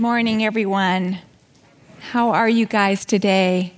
Good 0.00 0.06
morning, 0.06 0.42
everyone. 0.42 1.18
How 1.98 2.30
are 2.30 2.48
you 2.48 2.64
guys 2.64 3.04
today? 3.04 3.74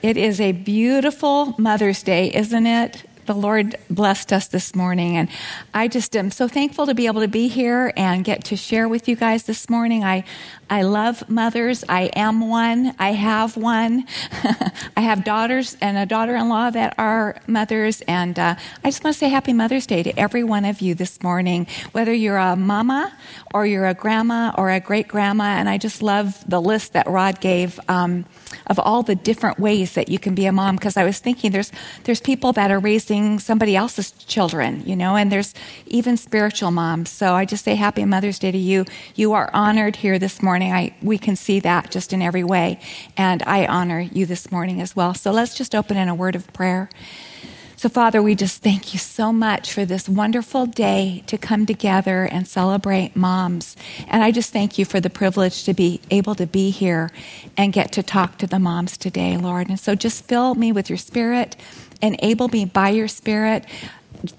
It 0.00 0.16
is 0.16 0.40
a 0.40 0.52
beautiful 0.52 1.54
Mother's 1.58 2.02
Day, 2.02 2.32
isn't 2.32 2.66
it? 2.66 3.04
the 3.26 3.34
Lord 3.34 3.76
blessed 3.88 4.32
us 4.32 4.48
this 4.48 4.74
morning. 4.74 5.16
And 5.16 5.28
I 5.72 5.86
just 5.86 6.16
am 6.16 6.32
so 6.32 6.48
thankful 6.48 6.86
to 6.86 6.94
be 6.94 7.06
able 7.06 7.20
to 7.20 7.28
be 7.28 7.46
here 7.46 7.92
and 7.96 8.24
get 8.24 8.42
to 8.46 8.56
share 8.56 8.88
with 8.88 9.06
you 9.06 9.14
guys 9.14 9.44
this 9.44 9.70
morning. 9.70 10.02
I, 10.02 10.24
I 10.70 10.82
love 10.82 11.28
mothers. 11.28 11.82
I 11.88 12.02
am 12.14 12.48
one. 12.48 12.94
I 12.96 13.10
have 13.10 13.56
one. 13.56 14.06
I 14.96 15.00
have 15.00 15.24
daughters 15.24 15.76
and 15.80 15.98
a 15.98 16.06
daughter 16.06 16.36
in 16.36 16.48
law 16.48 16.70
that 16.70 16.94
are 16.96 17.36
mothers. 17.48 18.02
And 18.02 18.38
uh, 18.38 18.54
I 18.84 18.88
just 18.88 19.02
want 19.02 19.14
to 19.14 19.18
say 19.18 19.28
Happy 19.28 19.52
Mother's 19.52 19.84
Day 19.84 20.04
to 20.04 20.16
every 20.16 20.44
one 20.44 20.64
of 20.64 20.80
you 20.80 20.94
this 20.94 21.20
morning, 21.24 21.66
whether 21.90 22.12
you're 22.12 22.36
a 22.36 22.54
mama 22.54 23.12
or 23.52 23.66
you're 23.66 23.88
a 23.88 23.94
grandma 23.94 24.52
or 24.56 24.70
a 24.70 24.78
great 24.78 25.08
grandma. 25.08 25.44
And 25.58 25.68
I 25.68 25.76
just 25.76 26.02
love 26.02 26.48
the 26.48 26.60
list 26.60 26.92
that 26.92 27.08
Rod 27.08 27.40
gave. 27.40 27.80
Um, 27.88 28.24
of 28.66 28.78
all 28.78 29.02
the 29.02 29.14
different 29.14 29.58
ways 29.58 29.94
that 29.94 30.08
you 30.08 30.18
can 30.18 30.34
be 30.34 30.46
a 30.46 30.52
mom 30.52 30.76
because 30.76 30.96
I 30.96 31.04
was 31.04 31.18
thinking 31.18 31.50
there's 31.50 31.70
there's 32.04 32.20
people 32.20 32.52
that 32.54 32.70
are 32.70 32.78
raising 32.78 33.38
somebody 33.38 33.76
else's 33.76 34.12
children, 34.12 34.82
you 34.84 34.96
know, 34.96 35.16
and 35.16 35.30
there's 35.30 35.54
even 35.86 36.16
spiritual 36.16 36.70
moms. 36.70 37.10
So 37.10 37.34
I 37.34 37.44
just 37.44 37.64
say 37.64 37.74
happy 37.74 38.04
Mother's 38.04 38.38
Day 38.38 38.50
to 38.50 38.58
you. 38.58 38.84
You 39.14 39.32
are 39.32 39.50
honored 39.52 39.96
here 39.96 40.18
this 40.18 40.42
morning. 40.42 40.59
I 40.66 40.94
we 41.02 41.18
can 41.18 41.36
see 41.36 41.60
that 41.60 41.90
just 41.90 42.12
in 42.12 42.22
every 42.22 42.44
way. 42.44 42.80
And 43.16 43.42
I 43.44 43.66
honor 43.66 44.00
you 44.00 44.26
this 44.26 44.50
morning 44.50 44.80
as 44.80 44.94
well. 44.94 45.14
So 45.14 45.30
let's 45.30 45.54
just 45.54 45.74
open 45.74 45.96
in 45.96 46.08
a 46.08 46.14
word 46.14 46.36
of 46.36 46.52
prayer. 46.52 46.90
So, 47.80 47.88
Father, 47.88 48.20
we 48.20 48.34
just 48.34 48.62
thank 48.62 48.92
you 48.92 48.98
so 48.98 49.32
much 49.32 49.72
for 49.72 49.86
this 49.86 50.06
wonderful 50.06 50.66
day 50.66 51.24
to 51.28 51.38
come 51.38 51.64
together 51.64 52.24
and 52.24 52.46
celebrate 52.46 53.16
moms. 53.16 53.74
And 54.06 54.22
I 54.22 54.32
just 54.32 54.52
thank 54.52 54.76
you 54.76 54.84
for 54.84 55.00
the 55.00 55.08
privilege 55.08 55.64
to 55.64 55.72
be 55.72 56.02
able 56.10 56.34
to 56.34 56.46
be 56.46 56.68
here 56.68 57.10
and 57.56 57.72
get 57.72 57.90
to 57.92 58.02
talk 58.02 58.36
to 58.36 58.46
the 58.46 58.58
moms 58.58 58.98
today, 58.98 59.38
Lord. 59.38 59.70
And 59.70 59.80
so 59.80 59.94
just 59.94 60.26
fill 60.26 60.54
me 60.54 60.72
with 60.72 60.90
your 60.90 60.98
spirit, 60.98 61.56
enable 62.02 62.48
me 62.48 62.66
by 62.66 62.90
your 62.90 63.08
spirit. 63.08 63.64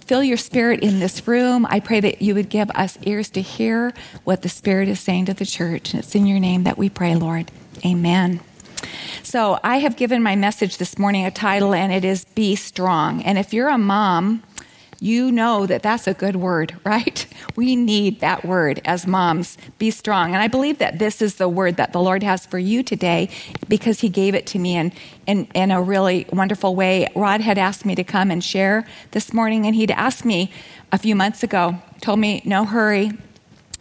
Fill 0.05 0.23
your 0.23 0.37
spirit 0.37 0.81
in 0.81 0.99
this 0.99 1.27
room. 1.27 1.65
I 1.69 1.79
pray 1.79 1.99
that 2.01 2.21
you 2.21 2.35
would 2.35 2.49
give 2.49 2.69
us 2.71 2.97
ears 3.03 3.29
to 3.31 3.41
hear 3.41 3.93
what 4.23 4.43
the 4.43 4.49
Spirit 4.49 4.87
is 4.87 4.99
saying 4.99 5.25
to 5.25 5.33
the 5.33 5.45
church. 5.45 5.93
And 5.93 6.03
it's 6.03 6.13
in 6.13 6.27
your 6.27 6.39
name 6.39 6.63
that 6.63 6.77
we 6.77 6.89
pray, 6.89 7.15
Lord. 7.15 7.49
Amen. 7.85 8.41
So 9.23 9.59
I 9.63 9.77
have 9.77 9.95
given 9.95 10.21
my 10.21 10.35
message 10.35 10.77
this 10.77 10.97
morning 10.97 11.25
a 11.25 11.31
title, 11.31 11.73
and 11.73 11.91
it 11.91 12.05
is 12.05 12.25
Be 12.25 12.55
Strong. 12.55 13.23
And 13.23 13.37
if 13.37 13.53
you're 13.53 13.69
a 13.69 13.77
mom, 13.77 14.43
you 15.01 15.31
know 15.31 15.65
that 15.65 15.81
that's 15.81 16.05
a 16.05 16.13
good 16.13 16.35
word, 16.35 16.75
right? 16.85 17.25
We 17.55 17.75
need 17.75 18.21
that 18.21 18.45
word 18.45 18.79
as 18.85 19.07
moms. 19.07 19.57
Be 19.79 19.89
strong. 19.91 20.33
And 20.33 20.41
I 20.41 20.47
believe 20.47 20.77
that 20.77 20.99
this 20.99 21.21
is 21.21 21.35
the 21.35 21.49
word 21.49 21.75
that 21.77 21.91
the 21.91 21.99
Lord 21.99 22.21
has 22.23 22.45
for 22.45 22.59
you 22.59 22.83
today 22.83 23.29
because 23.67 23.99
He 23.99 24.09
gave 24.09 24.35
it 24.35 24.45
to 24.47 24.59
me 24.59 24.77
in, 24.77 24.93
in, 25.25 25.45
in 25.55 25.71
a 25.71 25.81
really 25.81 26.27
wonderful 26.31 26.75
way. 26.75 27.07
Rod 27.15 27.41
had 27.41 27.57
asked 27.57 27.83
me 27.83 27.95
to 27.95 28.03
come 28.03 28.29
and 28.29 28.43
share 28.43 28.85
this 29.09 29.33
morning, 29.33 29.65
and 29.65 29.75
he'd 29.75 29.91
asked 29.91 30.23
me 30.23 30.51
a 30.91 30.97
few 30.99 31.15
months 31.15 31.41
ago, 31.41 31.81
told 31.99 32.19
me, 32.19 32.43
no 32.45 32.63
hurry, 32.65 33.11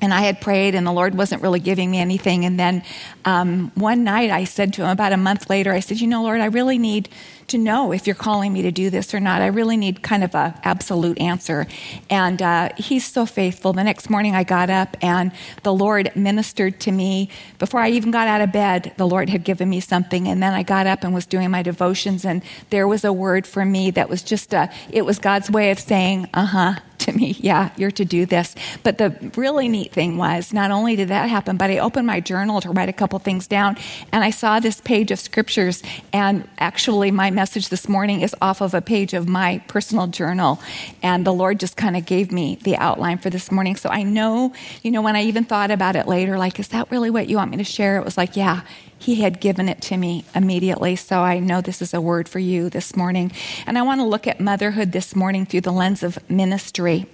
and 0.00 0.14
I 0.14 0.22
had 0.22 0.40
prayed, 0.40 0.74
and 0.74 0.86
the 0.86 0.92
Lord 0.92 1.14
wasn't 1.14 1.42
really 1.42 1.60
giving 1.60 1.90
me 1.90 1.98
anything. 1.98 2.44
And 2.44 2.58
then 2.58 2.82
um, 3.24 3.70
one 3.74 4.04
night 4.04 4.30
I 4.30 4.44
said 4.44 4.72
to 4.74 4.82
him, 4.82 4.90
about 4.90 5.12
a 5.12 5.16
month 5.16 5.50
later, 5.50 5.72
I 5.72 5.80
said, 5.80 6.00
You 6.00 6.06
know, 6.06 6.22
Lord, 6.22 6.40
I 6.40 6.46
really 6.46 6.78
need 6.78 7.08
to 7.48 7.58
know 7.58 7.92
if 7.92 8.06
you're 8.06 8.16
calling 8.16 8.52
me 8.52 8.62
to 8.62 8.70
do 8.70 8.90
this 8.90 9.12
or 9.12 9.20
not. 9.20 9.42
I 9.42 9.48
really 9.48 9.76
need 9.76 10.02
kind 10.02 10.24
of 10.24 10.34
a 10.34 10.58
absolute 10.62 11.20
answer. 11.20 11.66
And 12.08 12.40
uh, 12.40 12.70
he's 12.76 13.04
so 13.04 13.26
faithful. 13.26 13.72
The 13.72 13.84
next 13.84 14.08
morning 14.08 14.34
I 14.34 14.44
got 14.44 14.70
up, 14.70 14.96
and 15.02 15.32
the 15.62 15.72
Lord 15.72 16.12
ministered 16.14 16.80
to 16.80 16.92
me. 16.92 17.28
Before 17.58 17.80
I 17.80 17.90
even 17.90 18.10
got 18.10 18.28
out 18.28 18.40
of 18.40 18.52
bed, 18.52 18.92
the 18.96 19.06
Lord 19.06 19.28
had 19.28 19.44
given 19.44 19.68
me 19.68 19.80
something. 19.80 20.28
And 20.28 20.42
then 20.42 20.54
I 20.54 20.62
got 20.62 20.86
up 20.86 21.04
and 21.04 21.12
was 21.12 21.26
doing 21.26 21.50
my 21.50 21.62
devotions, 21.62 22.24
and 22.24 22.42
there 22.70 22.88
was 22.88 23.04
a 23.04 23.12
word 23.12 23.46
for 23.46 23.64
me 23.64 23.90
that 23.90 24.08
was 24.08 24.22
just 24.22 24.54
a, 24.54 24.70
it 24.90 25.04
was 25.04 25.18
God's 25.18 25.50
way 25.50 25.70
of 25.70 25.78
saying, 25.78 26.28
Uh 26.32 26.46
huh 26.46 26.74
to 27.00 27.12
me, 27.12 27.36
yeah, 27.38 27.70
you're 27.76 27.90
to 27.92 28.04
do 28.04 28.26
this. 28.26 28.54
But 28.82 28.98
the 28.98 29.32
really 29.36 29.68
neat 29.68 29.92
thing 29.92 30.16
was 30.16 30.52
not 30.52 30.70
only 30.70 30.96
did 30.96 31.08
that 31.08 31.28
happen, 31.28 31.56
but 31.56 31.70
I 31.70 31.78
opened 31.78 32.06
my 32.06 32.20
journal 32.20 32.60
to 32.60 32.70
write 32.70 32.88
a 32.88 32.92
couple 32.92 33.18
things 33.18 33.46
down 33.46 33.76
and 34.12 34.24
I 34.24 34.30
saw 34.30 34.60
this 34.60 34.80
page 34.80 35.10
of 35.10 35.18
scriptures. 35.18 35.82
And 36.12 36.48
actually, 36.58 37.10
my 37.10 37.30
message 37.30 37.68
this 37.68 37.88
morning 37.88 38.20
is 38.20 38.34
off 38.40 38.60
of 38.60 38.74
a 38.74 38.80
page 38.80 39.14
of 39.14 39.28
my 39.28 39.62
personal 39.68 40.06
journal. 40.06 40.60
And 41.02 41.26
the 41.26 41.32
Lord 41.32 41.60
just 41.60 41.76
kind 41.76 41.96
of 41.96 42.04
gave 42.04 42.32
me 42.32 42.58
the 42.62 42.76
outline 42.76 43.18
for 43.18 43.30
this 43.30 43.50
morning. 43.50 43.76
So 43.76 43.88
I 43.88 44.02
know, 44.02 44.52
you 44.82 44.90
know, 44.90 45.02
when 45.02 45.16
I 45.16 45.22
even 45.22 45.44
thought 45.44 45.70
about 45.70 45.96
it 45.96 46.06
later, 46.06 46.38
like, 46.38 46.58
is 46.60 46.68
that 46.68 46.90
really 46.90 47.10
what 47.10 47.28
you 47.28 47.36
want 47.36 47.50
me 47.50 47.56
to 47.58 47.64
share? 47.64 47.98
It 47.98 48.04
was 48.04 48.16
like, 48.16 48.36
yeah, 48.36 48.62
he 49.00 49.16
had 49.16 49.40
given 49.40 49.68
it 49.68 49.80
to 49.80 49.96
me 49.96 50.24
immediately. 50.34 50.94
So 50.94 51.20
I 51.20 51.38
know 51.38 51.62
this 51.62 51.80
is 51.80 51.94
a 51.94 52.00
word 52.00 52.28
for 52.28 52.38
you 52.38 52.68
this 52.68 52.94
morning. 52.94 53.32
And 53.66 53.78
I 53.78 53.82
want 53.82 54.00
to 54.00 54.04
look 54.04 54.26
at 54.26 54.40
motherhood 54.40 54.92
this 54.92 55.16
morning 55.16 55.46
through 55.46 55.62
the 55.62 55.72
lens 55.72 56.02
of 56.02 56.18
ministry 56.30 57.06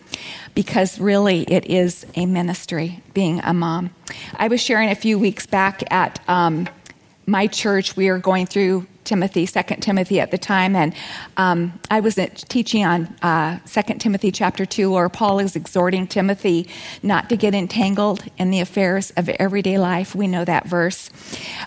because 0.54 0.98
really 0.98 1.44
it 1.44 1.64
is 1.66 2.04
a 2.16 2.26
ministry 2.26 3.02
being 3.14 3.41
a 3.44 3.54
mom. 3.54 3.91
I 4.34 4.48
was 4.48 4.60
sharing 4.60 4.91
a 4.91 4.97
few 4.97 5.16
weeks 5.16 5.47
back 5.47 5.84
at 5.92 6.20
um, 6.28 6.69
my 7.24 7.47
church, 7.47 7.97
we 7.97 8.08
are 8.08 8.18
going 8.18 8.47
through 8.47 8.86
Timothy, 9.06 9.47
Second 9.47 9.81
Timothy 9.81 10.21
at 10.21 10.31
the 10.31 10.39
time, 10.39 10.77
and 10.77 10.93
um, 11.37 11.78
I 11.91 12.00
was 12.00 12.19
teaching 12.49 12.84
on 12.84 13.06
uh, 13.22 13.59
Second 13.65 14.00
Timothy 14.00 14.31
chapter 14.31 14.67
two, 14.67 14.91
where 14.91 15.09
Paul 15.09 15.39
is 15.39 15.56
exhorting 15.56 16.06
Timothy 16.06 16.69
not 17.03 17.28
to 17.31 17.37
get 17.37 17.55
entangled 17.55 18.25
in 18.37 18.50
the 18.50 18.61
affairs 18.61 19.12
of 19.16 19.28
everyday 19.28 19.78
life. 19.78 20.15
We 20.15 20.27
know 20.27 20.45
that 20.45 20.66
verse, 20.66 21.11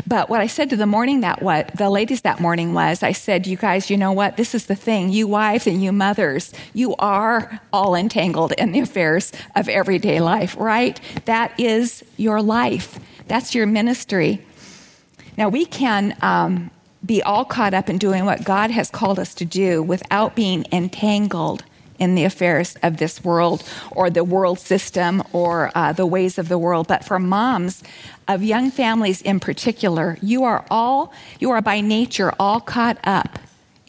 but 0.06 0.30
what 0.30 0.42
I 0.42 0.48
said 0.48 0.70
to 0.70 0.76
the 0.76 0.86
morning 0.86 1.22
that 1.22 1.42
what 1.42 1.76
the 1.76 1.90
ladies 1.90 2.22
that 2.22 2.40
morning 2.40 2.74
was, 2.74 3.02
I 3.02 3.14
said, 3.14 3.48
"You 3.48 3.58
guys, 3.58 3.90
you 3.90 3.98
know 3.98 4.12
what? 4.12 4.38
This 4.38 4.54
is 4.54 4.68
the 4.68 4.76
thing. 4.76 5.10
You 5.10 5.28
wives 5.28 5.66
and 5.66 5.82
you 5.82 5.92
mothers, 5.92 6.54
you 6.74 6.96
are 7.00 7.62
all 7.72 7.96
entangled 7.96 8.52
in 8.54 8.72
the 8.74 8.80
affairs 8.80 9.32
of 9.56 9.70
everyday 9.70 10.20
life, 10.20 10.56
right? 10.60 11.00
That 11.26 11.60
is 11.60 12.04
your 12.18 12.42
life. 12.42 13.00
That's 13.28 13.56
your 13.56 13.66
ministry." 13.66 14.46
Now 15.38 15.48
we 15.48 15.66
can. 15.66 16.18
Um, 16.22 16.70
be 17.06 17.22
all 17.24 17.46
caught 17.46 17.74
up 17.74 17.90
in 17.90 17.98
doing 17.98 18.26
what 18.26 18.44
God 18.44 18.72
has 18.72 18.90
called 18.90 19.20
us 19.20 19.34
to 19.36 19.46
do 19.46 19.82
without 19.82 20.36
being 20.36 20.66
entangled 20.72 21.64
in 21.98 22.16
the 22.16 22.24
affairs 22.24 22.78
of 22.82 22.98
this 22.98 23.24
world 23.24 23.64
or 23.92 24.10
the 24.10 24.24
world 24.24 24.60
system 24.60 25.22
or 25.34 25.72
uh, 25.76 25.92
the 25.92 26.06
ways 26.06 26.38
of 26.38 26.48
the 26.48 26.58
world. 26.58 26.88
But 26.88 27.04
for 27.04 27.20
moms 27.20 27.84
of 28.28 28.42
young 28.42 28.72
families 28.72 29.22
in 29.22 29.40
particular, 29.40 30.18
you 30.22 30.44
are 30.44 30.66
all, 30.72 31.14
you 31.40 31.52
are 31.52 31.62
by 31.62 31.82
nature 31.82 32.34
all 32.40 32.62
caught 32.62 32.98
up 33.04 33.40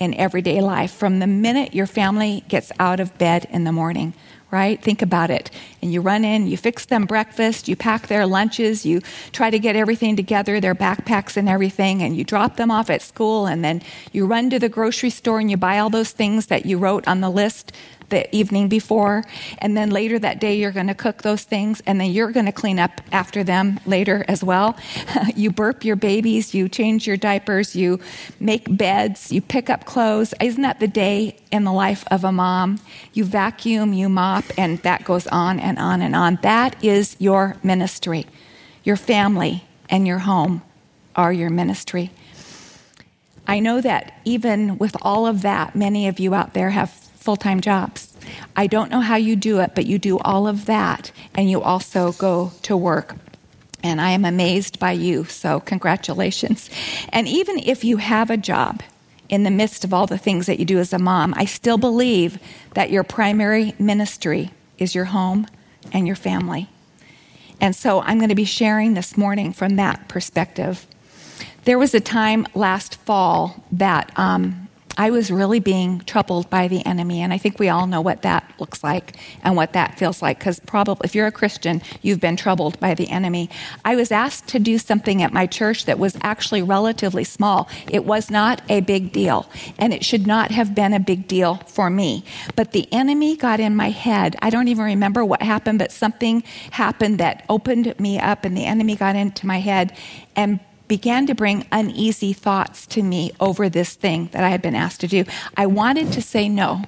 in 0.00 0.14
everyday 0.14 0.60
life 0.60 0.90
from 0.90 1.20
the 1.20 1.26
minute 1.28 1.74
your 1.74 1.86
family 1.86 2.42
gets 2.48 2.72
out 2.80 2.98
of 2.98 3.16
bed 3.18 3.46
in 3.50 3.62
the 3.62 3.72
morning 3.72 4.12
right? 4.50 4.82
Think 4.82 5.00
about 5.02 5.30
it. 5.30 5.50
And 5.80 5.92
you 5.92 6.00
run 6.00 6.24
in, 6.24 6.46
you 6.46 6.56
fix 6.56 6.84
them 6.86 7.06
breakfast, 7.06 7.68
you 7.68 7.76
pack 7.76 8.08
their 8.08 8.26
lunches, 8.26 8.84
you 8.84 9.00
try 9.32 9.50
to 9.50 9.58
get 9.58 9.76
everything 9.76 10.16
together, 10.16 10.60
their 10.60 10.74
backpacks 10.74 11.36
and 11.36 11.48
everything, 11.48 12.02
and 12.02 12.16
you 12.16 12.24
drop 12.24 12.56
them 12.56 12.70
off 12.70 12.90
at 12.90 13.02
school, 13.02 13.46
and 13.46 13.64
then 13.64 13.82
you 14.12 14.26
run 14.26 14.50
to 14.50 14.58
the 14.58 14.68
grocery 14.68 15.10
store 15.10 15.38
and 15.38 15.50
you 15.50 15.56
buy 15.56 15.78
all 15.78 15.90
those 15.90 16.10
things 16.10 16.46
that 16.46 16.66
you 16.66 16.78
wrote 16.78 17.06
on 17.06 17.20
the 17.20 17.30
list 17.30 17.72
the 18.10 18.34
evening 18.34 18.68
before, 18.68 19.24
and 19.58 19.76
then 19.76 19.90
later 19.90 20.18
that 20.18 20.40
day 20.40 20.56
you're 20.56 20.70
going 20.72 20.88
to 20.88 20.94
cook 20.94 21.22
those 21.22 21.44
things, 21.44 21.82
and 21.86 22.00
then 22.00 22.10
you're 22.10 22.30
going 22.30 22.46
to 22.46 22.52
clean 22.52 22.78
up 22.78 23.00
after 23.12 23.42
them 23.42 23.80
later 23.86 24.24
as 24.28 24.44
well. 24.44 24.76
you 25.36 25.50
burp 25.50 25.84
your 25.84 25.96
babies, 25.96 26.54
you 26.54 26.68
change 26.68 27.06
your 27.06 27.16
diapers, 27.16 27.74
you 27.74 28.00
make 28.38 28.76
beds, 28.76 29.32
you 29.32 29.40
pick 29.40 29.70
up 29.70 29.84
clothes. 29.84 30.34
Isn't 30.40 30.62
that 30.62 30.80
the 30.80 30.88
day 30.88 31.36
in 31.50 31.64
the 31.64 31.72
life 31.72 32.04
of 32.10 32.24
a 32.24 32.32
mom? 32.32 32.80
You 33.12 33.24
vacuum, 33.24 33.92
you 33.92 34.08
mop, 34.08 34.44
and 34.58 34.78
that 34.80 35.04
goes 35.04 35.26
on 35.28 35.58
and 35.58 35.78
on 35.78 36.02
and 36.02 36.14
on. 36.14 36.38
That 36.42 36.82
is 36.84 37.16
your 37.18 37.56
ministry. 37.62 38.26
Your 38.84 38.96
family 38.96 39.64
and 39.88 40.06
your 40.06 40.18
home 40.18 40.62
are 41.16 41.32
your 41.32 41.50
ministry. 41.50 42.10
I 43.46 43.58
know 43.58 43.80
that 43.80 44.20
even 44.24 44.78
with 44.78 44.96
all 45.02 45.26
of 45.26 45.42
that, 45.42 45.74
many 45.74 46.06
of 46.06 46.20
you 46.20 46.34
out 46.34 46.54
there 46.54 46.70
have 46.70 47.09
full 47.20 47.36
time 47.36 47.60
jobs. 47.60 48.16
I 48.56 48.66
don't 48.66 48.90
know 48.90 49.00
how 49.00 49.16
you 49.16 49.36
do 49.36 49.60
it, 49.60 49.74
but 49.74 49.86
you 49.86 49.98
do 49.98 50.18
all 50.18 50.48
of 50.48 50.66
that 50.66 51.12
and 51.34 51.50
you 51.50 51.62
also 51.62 52.12
go 52.12 52.52
to 52.62 52.76
work. 52.76 53.14
And 53.82 54.00
I 54.00 54.10
am 54.10 54.24
amazed 54.24 54.78
by 54.78 54.92
you, 54.92 55.24
so 55.24 55.60
congratulations. 55.60 56.68
And 57.10 57.28
even 57.28 57.58
if 57.58 57.84
you 57.84 57.98
have 57.98 58.30
a 58.30 58.36
job 58.36 58.82
in 59.28 59.44
the 59.44 59.50
midst 59.50 59.84
of 59.84 59.94
all 59.94 60.06
the 60.06 60.18
things 60.18 60.46
that 60.46 60.58
you 60.58 60.64
do 60.64 60.78
as 60.78 60.92
a 60.92 60.98
mom, 60.98 61.32
I 61.36 61.44
still 61.44 61.78
believe 61.78 62.38
that 62.74 62.90
your 62.90 63.04
primary 63.04 63.74
ministry 63.78 64.50
is 64.78 64.94
your 64.94 65.06
home 65.06 65.46
and 65.92 66.06
your 66.06 66.16
family. 66.16 66.68
And 67.60 67.76
so 67.76 68.00
I'm 68.00 68.18
going 68.18 68.30
to 68.30 68.34
be 68.34 68.44
sharing 68.44 68.94
this 68.94 69.16
morning 69.16 69.52
from 69.52 69.76
that 69.76 70.08
perspective. 70.08 70.86
There 71.64 71.78
was 71.78 71.94
a 71.94 72.00
time 72.00 72.46
last 72.54 72.96
fall 72.96 73.62
that 73.72 74.10
um, 74.18 74.68
I 75.00 75.08
was 75.08 75.30
really 75.30 75.60
being 75.60 76.00
troubled 76.00 76.50
by 76.50 76.68
the 76.68 76.84
enemy. 76.84 77.22
And 77.22 77.32
I 77.32 77.38
think 77.38 77.58
we 77.58 77.70
all 77.70 77.86
know 77.86 78.02
what 78.02 78.20
that 78.20 78.52
looks 78.58 78.84
like 78.84 79.16
and 79.42 79.56
what 79.56 79.72
that 79.72 79.98
feels 79.98 80.20
like, 80.20 80.38
because 80.38 80.60
probably 80.60 81.06
if 81.06 81.14
you're 81.14 81.26
a 81.26 81.32
Christian, 81.32 81.80
you've 82.02 82.20
been 82.20 82.36
troubled 82.36 82.78
by 82.80 82.92
the 82.92 83.08
enemy. 83.08 83.48
I 83.82 83.96
was 83.96 84.12
asked 84.12 84.48
to 84.48 84.58
do 84.58 84.76
something 84.76 85.22
at 85.22 85.32
my 85.32 85.46
church 85.46 85.86
that 85.86 85.98
was 85.98 86.18
actually 86.20 86.60
relatively 86.60 87.24
small. 87.24 87.66
It 87.90 88.04
was 88.04 88.30
not 88.30 88.60
a 88.68 88.82
big 88.82 89.10
deal, 89.10 89.48
and 89.78 89.94
it 89.94 90.04
should 90.04 90.26
not 90.26 90.50
have 90.50 90.74
been 90.74 90.92
a 90.92 91.00
big 91.00 91.26
deal 91.26 91.54
for 91.66 91.88
me. 91.88 92.22
But 92.54 92.72
the 92.72 92.86
enemy 92.92 93.38
got 93.38 93.58
in 93.58 93.74
my 93.74 93.88
head. 93.88 94.36
I 94.42 94.50
don't 94.50 94.68
even 94.68 94.84
remember 94.84 95.24
what 95.24 95.40
happened, 95.40 95.78
but 95.78 95.92
something 95.92 96.42
happened 96.72 97.16
that 97.20 97.46
opened 97.48 97.98
me 97.98 98.18
up, 98.18 98.44
and 98.44 98.54
the 98.54 98.66
enemy 98.66 98.96
got 98.96 99.16
into 99.16 99.46
my 99.46 99.60
head 99.60 99.96
and 100.36 100.60
began 100.90 101.24
to 101.24 101.36
bring 101.36 101.64
uneasy 101.70 102.32
thoughts 102.32 102.84
to 102.84 103.00
me 103.00 103.30
over 103.38 103.68
this 103.68 103.94
thing 103.94 104.28
that 104.32 104.42
I 104.42 104.48
had 104.48 104.60
been 104.60 104.74
asked 104.74 105.00
to 105.02 105.06
do. 105.06 105.22
I 105.56 105.66
wanted 105.66 106.10
to 106.14 106.20
say 106.20 106.48
no. 106.48 106.82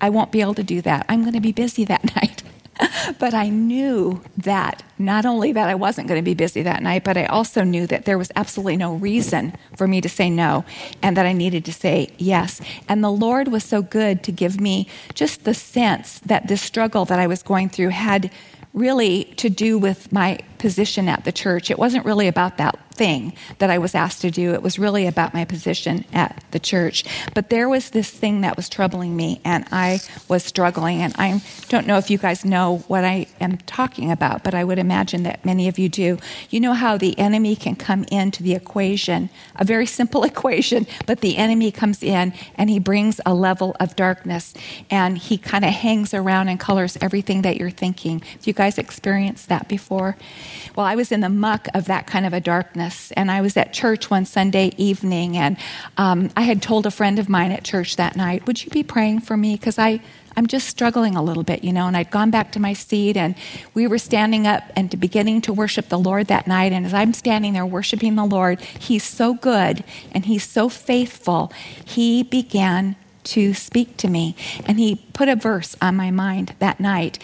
I 0.00 0.08
won't 0.08 0.30
be 0.30 0.40
able 0.40 0.54
to 0.54 0.62
do 0.62 0.80
that. 0.82 1.04
I'm 1.08 1.22
going 1.22 1.34
to 1.34 1.40
be 1.40 1.50
busy 1.50 1.84
that 1.86 2.14
night. 2.16 2.44
but 3.18 3.34
I 3.34 3.48
knew 3.48 4.22
that 4.36 4.84
not 5.00 5.26
only 5.26 5.50
that 5.50 5.68
I 5.68 5.74
wasn't 5.74 6.06
going 6.06 6.20
to 6.20 6.24
be 6.24 6.34
busy 6.34 6.62
that 6.62 6.80
night, 6.80 7.02
but 7.02 7.16
I 7.16 7.26
also 7.26 7.64
knew 7.64 7.88
that 7.88 8.04
there 8.04 8.16
was 8.16 8.30
absolutely 8.36 8.76
no 8.76 8.94
reason 8.94 9.52
for 9.76 9.88
me 9.88 10.00
to 10.00 10.08
say 10.08 10.30
no 10.30 10.64
and 11.02 11.16
that 11.16 11.26
I 11.26 11.32
needed 11.32 11.64
to 11.64 11.72
say 11.72 12.14
yes. 12.18 12.60
And 12.88 13.02
the 13.02 13.10
Lord 13.10 13.48
was 13.48 13.64
so 13.64 13.82
good 13.82 14.22
to 14.22 14.30
give 14.30 14.60
me 14.60 14.86
just 15.12 15.42
the 15.42 15.54
sense 15.54 16.20
that 16.20 16.46
this 16.46 16.62
struggle 16.62 17.04
that 17.06 17.18
I 17.18 17.26
was 17.26 17.42
going 17.42 17.68
through 17.68 17.88
had 17.88 18.30
really 18.72 19.24
to 19.38 19.50
do 19.50 19.76
with 19.76 20.12
my 20.12 20.38
position 20.60 21.08
at 21.08 21.24
the 21.24 21.32
church. 21.32 21.70
It 21.70 21.78
wasn't 21.78 22.04
really 22.04 22.28
about 22.28 22.58
that 22.58 22.78
thing 22.90 23.32
that 23.58 23.70
I 23.70 23.78
was 23.78 23.94
asked 23.94 24.20
to 24.20 24.30
do. 24.30 24.52
It 24.52 24.62
was 24.62 24.78
really 24.78 25.06
about 25.06 25.32
my 25.32 25.46
position 25.46 26.04
at 26.12 26.44
the 26.50 26.58
church. 26.58 27.02
But 27.34 27.48
there 27.48 27.66
was 27.66 27.90
this 27.90 28.10
thing 28.10 28.42
that 28.42 28.56
was 28.56 28.68
troubling 28.68 29.16
me, 29.16 29.40
and 29.42 29.64
I 29.72 30.00
was 30.28 30.44
struggling. 30.44 31.00
And 31.00 31.14
I 31.16 31.40
don't 31.68 31.86
know 31.86 31.96
if 31.96 32.10
you 32.10 32.18
guys 32.18 32.44
know 32.44 32.84
what 32.88 33.02
I 33.04 33.26
am 33.40 33.56
talking 33.56 34.10
about, 34.10 34.44
but 34.44 34.54
I 34.54 34.64
would 34.64 34.78
imagine 34.78 35.22
that 35.22 35.46
many 35.46 35.66
of 35.66 35.78
you 35.78 35.88
do. 35.88 36.18
You 36.50 36.60
know 36.60 36.74
how 36.74 36.98
the 36.98 37.18
enemy 37.18 37.56
can 37.56 37.74
come 37.74 38.04
into 38.12 38.42
the 38.42 38.54
equation, 38.54 39.30
a 39.56 39.64
very 39.64 39.86
simple 39.86 40.22
equation, 40.32 40.86
but 41.06 41.22
the 41.22 41.38
enemy 41.38 41.72
comes 41.72 42.02
in 42.02 42.34
and 42.54 42.68
he 42.68 42.78
brings 42.78 43.18
a 43.24 43.32
level 43.32 43.74
of 43.80 43.96
darkness 43.96 44.52
and 44.90 45.16
he 45.16 45.38
kind 45.38 45.64
of 45.64 45.72
hangs 45.72 46.12
around 46.12 46.48
and 46.48 46.60
colors 46.60 46.98
everything 47.00 47.40
that 47.42 47.56
you're 47.56 47.70
thinking. 47.70 48.20
Have 48.20 48.46
you 48.46 48.52
guys 48.52 48.76
experienced 48.76 49.48
that 49.48 49.68
before? 49.68 50.18
Well, 50.76 50.86
I 50.86 50.94
was 50.94 51.12
in 51.12 51.20
the 51.20 51.28
muck 51.28 51.68
of 51.74 51.86
that 51.86 52.06
kind 52.06 52.26
of 52.26 52.32
a 52.32 52.40
darkness, 52.40 53.12
and 53.12 53.30
I 53.30 53.40
was 53.40 53.56
at 53.56 53.72
church 53.72 54.10
one 54.10 54.24
Sunday 54.24 54.72
evening, 54.76 55.36
and 55.36 55.56
um, 55.96 56.30
I 56.36 56.42
had 56.42 56.62
told 56.62 56.86
a 56.86 56.90
friend 56.90 57.18
of 57.18 57.28
mine 57.28 57.52
at 57.52 57.64
church 57.64 57.96
that 57.96 58.16
night, 58.16 58.46
Would 58.46 58.64
you 58.64 58.70
be 58.70 58.82
praying 58.82 59.20
for 59.20 59.36
me? 59.36 59.56
Because 59.56 59.78
I. 59.78 60.00
I'm 60.36 60.46
just 60.46 60.68
struggling 60.68 61.16
a 61.16 61.22
little 61.22 61.42
bit, 61.42 61.64
you 61.64 61.72
know, 61.72 61.88
and 61.88 61.96
I'd 61.96 62.10
gone 62.10 62.30
back 62.30 62.52
to 62.52 62.60
my 62.60 62.72
seat 62.72 63.16
and 63.16 63.34
we 63.74 63.88
were 63.88 63.98
standing 63.98 64.46
up 64.46 64.62
and 64.76 64.98
beginning 64.98 65.40
to 65.42 65.52
worship 65.52 65.88
the 65.88 65.98
Lord 65.98 66.28
that 66.28 66.46
night. 66.46 66.72
And 66.72 66.86
as 66.86 66.94
I'm 66.94 67.12
standing 67.12 67.52
there 67.52 67.66
worshiping 67.66 68.14
the 68.14 68.24
Lord, 68.24 68.60
He's 68.60 69.02
so 69.02 69.34
good 69.34 69.82
and 70.12 70.26
He's 70.26 70.48
so 70.48 70.68
faithful. 70.68 71.52
He 71.84 72.22
began 72.22 72.94
to 73.24 73.54
speak 73.54 73.96
to 73.98 74.08
me 74.08 74.36
and 74.64 74.78
He 74.78 75.04
put 75.12 75.28
a 75.28 75.36
verse 75.36 75.76
on 75.82 75.96
my 75.96 76.10
mind 76.10 76.54
that 76.58 76.80
night 76.80 77.18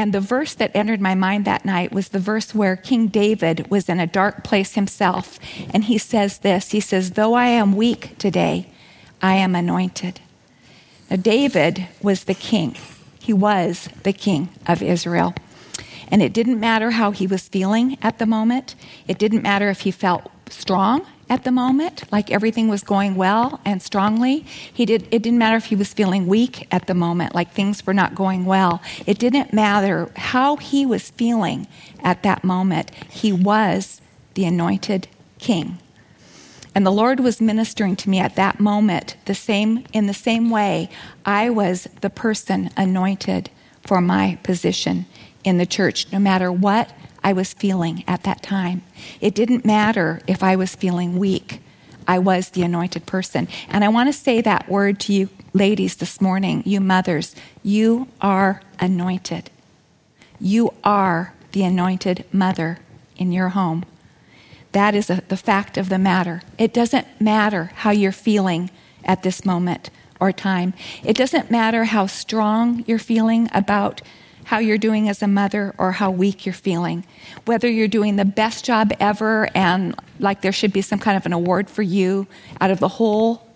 and 0.00 0.14
the 0.14 0.20
verse 0.20 0.54
that 0.54 0.70
entered 0.74 0.98
my 0.98 1.14
mind 1.14 1.44
that 1.44 1.66
night 1.66 1.92
was 1.92 2.08
the 2.08 2.18
verse 2.18 2.54
where 2.54 2.74
King 2.74 3.08
David 3.08 3.70
was 3.70 3.86
in 3.86 4.00
a 4.00 4.06
dark 4.06 4.42
place 4.42 4.72
himself. 4.72 5.38
And 5.74 5.84
he 5.84 5.98
says 5.98 6.38
this 6.38 6.70
He 6.70 6.80
says, 6.80 7.10
Though 7.10 7.34
I 7.34 7.48
am 7.48 7.76
weak 7.76 8.16
today, 8.16 8.70
I 9.20 9.34
am 9.34 9.54
anointed. 9.54 10.20
Now, 11.10 11.16
David 11.16 11.86
was 12.00 12.24
the 12.24 12.32
king, 12.32 12.78
he 13.20 13.34
was 13.34 13.90
the 14.04 14.14
king 14.14 14.48
of 14.66 14.82
Israel. 14.82 15.34
And 16.08 16.22
it 16.22 16.32
didn't 16.32 16.58
matter 16.58 16.92
how 16.92 17.10
he 17.10 17.26
was 17.26 17.46
feeling 17.48 17.98
at 18.00 18.18
the 18.18 18.24
moment, 18.24 18.76
it 19.06 19.18
didn't 19.18 19.42
matter 19.42 19.68
if 19.68 19.80
he 19.80 19.90
felt 19.90 20.30
strong 20.48 21.04
at 21.30 21.44
the 21.44 21.52
moment, 21.52 22.02
like 22.10 22.30
everything 22.32 22.68
was 22.68 22.82
going 22.82 23.14
well 23.14 23.60
and 23.64 23.80
strongly. 23.80 24.40
He 24.40 24.84
did, 24.84 25.04
it 25.12 25.22
didn't 25.22 25.38
matter 25.38 25.56
if 25.56 25.66
he 25.66 25.76
was 25.76 25.94
feeling 25.94 26.26
weak 26.26 26.66
at 26.72 26.88
the 26.88 26.94
moment, 26.94 27.36
like 27.36 27.52
things 27.52 27.86
were 27.86 27.94
not 27.94 28.16
going 28.16 28.44
well. 28.44 28.82
It 29.06 29.18
didn't 29.18 29.52
matter 29.52 30.10
how 30.16 30.56
he 30.56 30.84
was 30.84 31.08
feeling 31.10 31.68
at 32.02 32.24
that 32.24 32.42
moment. 32.42 32.90
He 33.08 33.32
was 33.32 34.02
the 34.34 34.44
anointed 34.44 35.06
king. 35.38 35.78
And 36.74 36.84
the 36.84 36.90
Lord 36.90 37.20
was 37.20 37.40
ministering 37.40 37.94
to 37.96 38.10
me 38.10 38.18
at 38.18 38.34
that 38.34 38.58
moment 38.58 39.16
the 39.24 39.34
same 39.34 39.84
in 39.92 40.06
the 40.06 40.14
same 40.14 40.50
way 40.50 40.88
I 41.24 41.50
was 41.50 41.88
the 42.00 42.10
person 42.10 42.70
anointed 42.76 43.50
for 43.86 44.00
my 44.00 44.38
position 44.42 45.06
in 45.42 45.58
the 45.58 45.66
church 45.66 46.06
no 46.12 46.18
matter 46.18 46.52
what 46.52 46.92
I 47.22 47.32
was 47.32 47.52
feeling 47.52 48.04
at 48.06 48.22
that 48.24 48.42
time. 48.42 48.82
It 49.20 49.34
didn't 49.34 49.64
matter 49.64 50.20
if 50.26 50.42
I 50.42 50.56
was 50.56 50.74
feeling 50.74 51.18
weak, 51.18 51.60
I 52.08 52.18
was 52.18 52.50
the 52.50 52.62
anointed 52.62 53.06
person. 53.06 53.46
And 53.68 53.84
I 53.84 53.88
want 53.88 54.08
to 54.08 54.12
say 54.12 54.40
that 54.40 54.68
word 54.68 54.98
to 55.00 55.12
you, 55.12 55.28
ladies, 55.52 55.96
this 55.96 56.20
morning, 56.20 56.62
you 56.66 56.80
mothers. 56.80 57.36
You 57.62 58.08
are 58.20 58.62
anointed. 58.80 59.50
You 60.40 60.74
are 60.82 61.34
the 61.52 61.62
anointed 61.62 62.24
mother 62.32 62.78
in 63.16 63.32
your 63.32 63.50
home. 63.50 63.84
That 64.72 64.94
is 64.94 65.10
a, 65.10 65.22
the 65.28 65.36
fact 65.36 65.76
of 65.76 65.88
the 65.88 65.98
matter. 65.98 66.42
It 66.58 66.72
doesn't 66.72 67.06
matter 67.20 67.70
how 67.76 67.90
you're 67.90 68.12
feeling 68.12 68.70
at 69.04 69.22
this 69.22 69.44
moment 69.44 69.90
or 70.18 70.32
time. 70.32 70.74
It 71.02 71.16
doesn't 71.16 71.50
matter 71.50 71.84
how 71.84 72.06
strong 72.06 72.84
you're 72.86 72.98
feeling 72.98 73.48
about 73.52 74.02
how 74.50 74.58
you're 74.58 74.78
doing 74.78 75.08
as 75.08 75.22
a 75.22 75.28
mother 75.28 75.72
or 75.78 75.92
how 75.92 76.10
weak 76.10 76.44
you're 76.44 76.52
feeling. 76.52 77.06
Whether 77.44 77.70
you're 77.70 77.86
doing 77.86 78.16
the 78.16 78.24
best 78.24 78.64
job 78.64 78.90
ever 78.98 79.48
and 79.54 79.94
like 80.18 80.40
there 80.40 80.50
should 80.50 80.72
be 80.72 80.82
some 80.82 80.98
kind 80.98 81.16
of 81.16 81.24
an 81.24 81.32
award 81.32 81.70
for 81.70 81.82
you 81.82 82.26
out 82.60 82.72
of 82.72 82.80
the 82.80 82.88
whole 82.88 83.46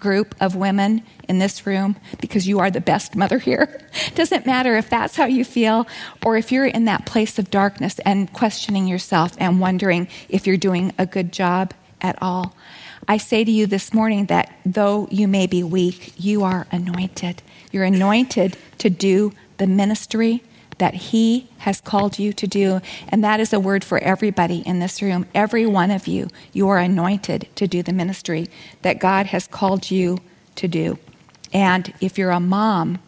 group 0.00 0.34
of 0.40 0.56
women 0.56 1.02
in 1.28 1.38
this 1.38 1.66
room 1.66 1.96
because 2.18 2.48
you 2.48 2.60
are 2.60 2.70
the 2.70 2.80
best 2.80 3.14
mother 3.14 3.38
here. 3.38 3.78
Doesn't 4.14 4.46
matter 4.46 4.74
if 4.78 4.88
that's 4.88 5.16
how 5.16 5.26
you 5.26 5.44
feel 5.44 5.86
or 6.24 6.38
if 6.38 6.50
you're 6.50 6.64
in 6.64 6.86
that 6.86 7.04
place 7.04 7.38
of 7.38 7.50
darkness 7.50 7.98
and 8.06 8.32
questioning 8.32 8.86
yourself 8.86 9.36
and 9.38 9.60
wondering 9.60 10.08
if 10.30 10.46
you're 10.46 10.56
doing 10.56 10.94
a 10.96 11.04
good 11.04 11.30
job 11.30 11.74
at 12.00 12.16
all. 12.22 12.56
I 13.06 13.18
say 13.18 13.44
to 13.44 13.50
you 13.50 13.66
this 13.66 13.92
morning 13.92 14.24
that 14.26 14.50
though 14.64 15.08
you 15.10 15.28
may 15.28 15.46
be 15.46 15.62
weak, 15.62 16.14
you 16.16 16.42
are 16.44 16.66
anointed. 16.72 17.42
You're 17.70 17.84
anointed 17.84 18.56
to 18.78 18.88
do 18.88 19.34
the 19.58 19.66
ministry 19.66 20.42
that 20.78 20.94
He 20.94 21.48
has 21.58 21.80
called 21.80 22.18
you 22.18 22.32
to 22.32 22.46
do. 22.46 22.80
And 23.08 23.22
that 23.22 23.40
is 23.40 23.52
a 23.52 23.60
word 23.60 23.84
for 23.84 23.98
everybody 23.98 24.62
in 24.64 24.78
this 24.78 25.02
room. 25.02 25.26
Every 25.34 25.66
one 25.66 25.90
of 25.90 26.06
you, 26.06 26.28
you 26.52 26.68
are 26.68 26.78
anointed 26.78 27.48
to 27.56 27.66
do 27.66 27.82
the 27.82 27.92
ministry 27.92 28.48
that 28.82 28.98
God 28.98 29.26
has 29.26 29.46
called 29.46 29.90
you 29.90 30.18
to 30.56 30.68
do. 30.68 30.98
And 31.52 31.92
if 32.00 32.18
you're 32.18 32.30
a 32.30 32.40
mom, 32.40 32.98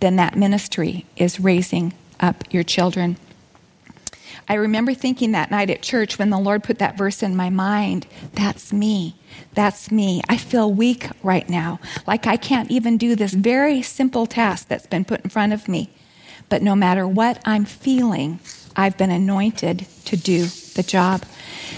then 0.00 0.16
that 0.16 0.36
ministry 0.36 1.06
is 1.16 1.40
raising 1.40 1.94
up 2.20 2.44
your 2.52 2.62
children. 2.62 3.16
I 4.48 4.54
remember 4.54 4.92
thinking 4.92 5.32
that 5.32 5.50
night 5.50 5.70
at 5.70 5.82
church 5.82 6.18
when 6.18 6.30
the 6.30 6.38
Lord 6.38 6.62
put 6.62 6.78
that 6.78 6.98
verse 6.98 7.22
in 7.22 7.34
my 7.34 7.50
mind 7.50 8.06
that's 8.32 8.72
me. 8.72 9.16
That's 9.54 9.90
me. 9.90 10.22
I 10.28 10.36
feel 10.36 10.72
weak 10.72 11.08
right 11.22 11.48
now, 11.48 11.80
like 12.06 12.26
I 12.26 12.36
can't 12.36 12.70
even 12.70 12.98
do 12.98 13.14
this 13.14 13.32
very 13.32 13.82
simple 13.82 14.26
task 14.26 14.68
that's 14.68 14.86
been 14.86 15.04
put 15.04 15.22
in 15.22 15.30
front 15.30 15.52
of 15.52 15.68
me. 15.68 15.90
But 16.48 16.62
no 16.62 16.74
matter 16.74 17.06
what 17.06 17.40
I'm 17.44 17.64
feeling, 17.64 18.40
I've 18.76 18.98
been 18.98 19.10
anointed 19.10 19.86
to 20.06 20.16
do 20.16 20.46
the 20.74 20.82
job. 20.82 21.22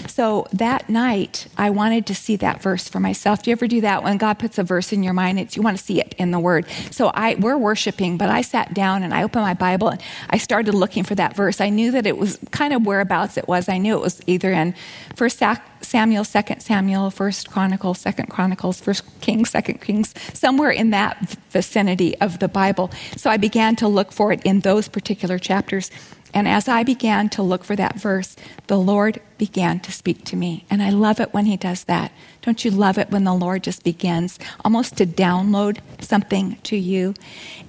So 0.07 0.47
that 0.53 0.89
night, 0.89 1.47
I 1.57 1.69
wanted 1.69 2.05
to 2.07 2.15
see 2.15 2.35
that 2.37 2.61
verse 2.61 2.87
for 2.87 2.99
myself. 2.99 3.43
Do 3.43 3.49
you 3.49 3.53
ever 3.53 3.67
do 3.67 3.81
that 3.81 4.03
when 4.03 4.17
God 4.17 4.39
puts 4.39 4.57
a 4.57 4.63
verse 4.63 4.93
in 4.93 5.03
your 5.03 5.13
mind? 5.13 5.39
It's, 5.39 5.55
you 5.55 5.61
want 5.61 5.77
to 5.77 5.83
see 5.83 5.99
it 5.99 6.13
in 6.17 6.31
the 6.31 6.39
Word. 6.39 6.65
So 6.91 7.11
I 7.13 7.35
we're 7.35 7.57
worshiping, 7.57 8.17
but 8.17 8.29
I 8.29 8.41
sat 8.41 8.73
down 8.73 9.03
and 9.03 9.13
I 9.13 9.23
opened 9.23 9.43
my 9.43 9.53
Bible 9.53 9.89
and 9.89 10.01
I 10.29 10.37
started 10.37 10.73
looking 10.73 11.03
for 11.03 11.15
that 11.15 11.35
verse. 11.35 11.61
I 11.61 11.69
knew 11.69 11.91
that 11.91 12.05
it 12.05 12.17
was 12.17 12.39
kind 12.51 12.73
of 12.73 12.85
whereabouts 12.85 13.37
it 13.37 13.47
was. 13.47 13.69
I 13.69 13.77
knew 13.77 13.95
it 13.95 14.01
was 14.01 14.21
either 14.27 14.51
in 14.51 14.75
First 15.15 15.41
Samuel, 15.81 16.23
Second 16.23 16.61
Samuel, 16.61 17.09
First 17.11 17.49
Chronicles, 17.49 17.99
Second 17.99 18.27
Chronicles, 18.27 18.79
First 18.79 19.03
Kings, 19.21 19.49
Second 19.49 19.81
Kings, 19.81 20.13
somewhere 20.33 20.71
in 20.71 20.89
that 20.91 21.29
vicinity 21.49 22.17
of 22.19 22.39
the 22.39 22.47
Bible. 22.47 22.91
So 23.15 23.29
I 23.29 23.37
began 23.37 23.75
to 23.77 23.87
look 23.87 24.11
for 24.11 24.31
it 24.31 24.41
in 24.43 24.61
those 24.61 24.87
particular 24.87 25.39
chapters. 25.39 25.89
And 26.37 26.47
as 26.47 26.67
I 26.67 26.83
began 26.83 27.29
to 27.29 27.41
look 27.41 27.63
for 27.63 27.75
that 27.77 27.99
verse, 27.99 28.35
the 28.67 28.77
Lord 28.77 29.19
began 29.39 29.79
to 29.79 29.91
speak 29.91 30.23
to 30.25 30.35
me. 30.35 30.65
And 30.69 30.83
I 30.83 30.91
love 30.91 31.19
it 31.19 31.33
when 31.33 31.47
He 31.47 31.57
does 31.57 31.85
that. 31.85 32.11
Don't 32.43 32.63
you 32.63 32.69
love 32.69 32.99
it 32.99 33.09
when 33.09 33.23
the 33.23 33.33
Lord 33.33 33.63
just 33.63 33.83
begins 33.83 34.37
almost 34.63 34.97
to 34.97 35.07
download 35.07 35.79
something 35.99 36.57
to 36.61 36.77
you? 36.77 37.15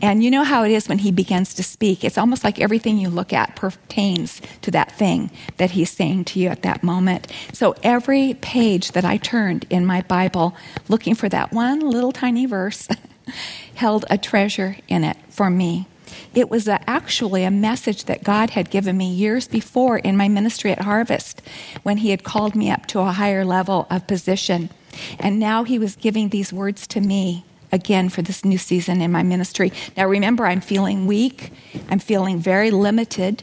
And 0.02 0.22
you 0.22 0.30
know 0.30 0.44
how 0.44 0.64
it 0.64 0.70
is 0.70 0.86
when 0.86 0.98
He 0.98 1.10
begins 1.10 1.54
to 1.54 1.62
speak. 1.62 2.04
It's 2.04 2.18
almost 2.18 2.44
like 2.44 2.60
everything 2.60 2.98
you 2.98 3.08
look 3.08 3.32
at 3.32 3.56
pertains 3.56 4.42
to 4.60 4.70
that 4.72 4.92
thing 4.92 5.30
that 5.56 5.70
He's 5.70 5.88
saying 5.88 6.26
to 6.26 6.38
you 6.38 6.50
at 6.50 6.60
that 6.60 6.82
moment. 6.82 7.32
So 7.54 7.74
every 7.82 8.34
page 8.34 8.92
that 8.92 9.04
I 9.06 9.16
turned 9.16 9.64
in 9.70 9.86
my 9.86 10.02
Bible 10.02 10.54
looking 10.90 11.14
for 11.14 11.30
that 11.30 11.54
one 11.54 11.80
little 11.80 12.12
tiny 12.12 12.44
verse 12.44 12.86
held 13.76 14.04
a 14.10 14.18
treasure 14.18 14.76
in 14.88 15.04
it 15.04 15.16
for 15.30 15.48
me. 15.48 15.86
It 16.34 16.50
was 16.50 16.68
a, 16.68 16.80
actually 16.88 17.44
a 17.44 17.50
message 17.50 18.04
that 18.04 18.24
God 18.24 18.50
had 18.50 18.70
given 18.70 18.96
me 18.96 19.12
years 19.12 19.48
before 19.48 19.98
in 19.98 20.16
my 20.16 20.28
ministry 20.28 20.70
at 20.72 20.80
Harvest 20.80 21.42
when 21.82 21.98
He 21.98 22.10
had 22.10 22.24
called 22.24 22.54
me 22.54 22.70
up 22.70 22.86
to 22.86 23.00
a 23.00 23.12
higher 23.12 23.44
level 23.44 23.86
of 23.90 24.06
position. 24.06 24.70
And 25.18 25.38
now 25.38 25.64
He 25.64 25.78
was 25.78 25.96
giving 25.96 26.28
these 26.28 26.52
words 26.52 26.86
to 26.88 27.00
me 27.00 27.44
again 27.70 28.08
for 28.08 28.22
this 28.22 28.44
new 28.44 28.58
season 28.58 29.00
in 29.00 29.12
my 29.12 29.22
ministry. 29.22 29.72
Now, 29.96 30.06
remember, 30.06 30.46
I'm 30.46 30.60
feeling 30.60 31.06
weak, 31.06 31.52
I'm 31.90 31.98
feeling 31.98 32.38
very 32.38 32.70
limited 32.70 33.42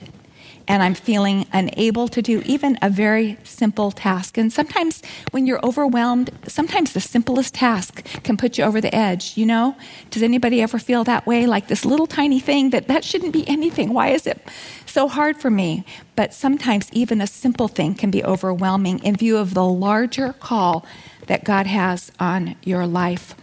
and 0.68 0.82
I'm 0.82 0.94
feeling 0.94 1.46
unable 1.54 2.08
to 2.08 2.22
do 2.22 2.42
even 2.46 2.78
a 2.82 2.90
very 2.90 3.38
simple 3.44 3.92
task. 3.92 4.38
And 4.38 4.52
sometimes 4.52 5.02
when 5.32 5.46
you're 5.46 5.64
overwhelmed, 5.66 6.32
sometimes 6.48 6.94
the 6.94 7.02
simplest 7.02 7.54
task 7.54 8.04
can 8.24 8.38
put 8.38 8.58
you 8.58 8.64
over 8.64 8.82
the 8.82 8.94
edge, 8.94 9.38
you 9.38 9.46
know? 9.46 9.76
Does 10.10 10.24
anybody 10.24 10.62
ever 10.62 10.80
feel 10.80 11.04
that 11.04 11.26
way? 11.26 11.46
Like 11.46 11.68
this 11.68 11.86
little 11.86 12.08
tiny 12.08 12.40
thing 12.40 12.72
that 12.72 12.88
that 12.88 13.04
shouldn't 13.04 13.34
be 13.34 13.48
anything. 13.48 13.94
Why 13.94 14.10
is 14.10 14.26
it 14.28 14.42
so 14.86 15.08
hard 15.08 15.38
for 15.38 15.50
me? 15.50 15.86
But 16.16 16.34
sometimes 16.34 16.90
even 16.92 17.22
a 17.22 17.28
simple 17.28 17.68
thing 17.68 17.96
can 17.96 18.12
be 18.12 18.24
overwhelming 18.24 19.00
in 19.00 19.16
view 19.16 19.38
of 19.38 19.54
the 19.54 19.66
larger 19.66 20.34
call 20.34 20.86
that 21.28 21.44
God 21.44 21.68
has 21.68 22.12
on 22.20 22.56
your 22.64 22.86
life 22.88 23.36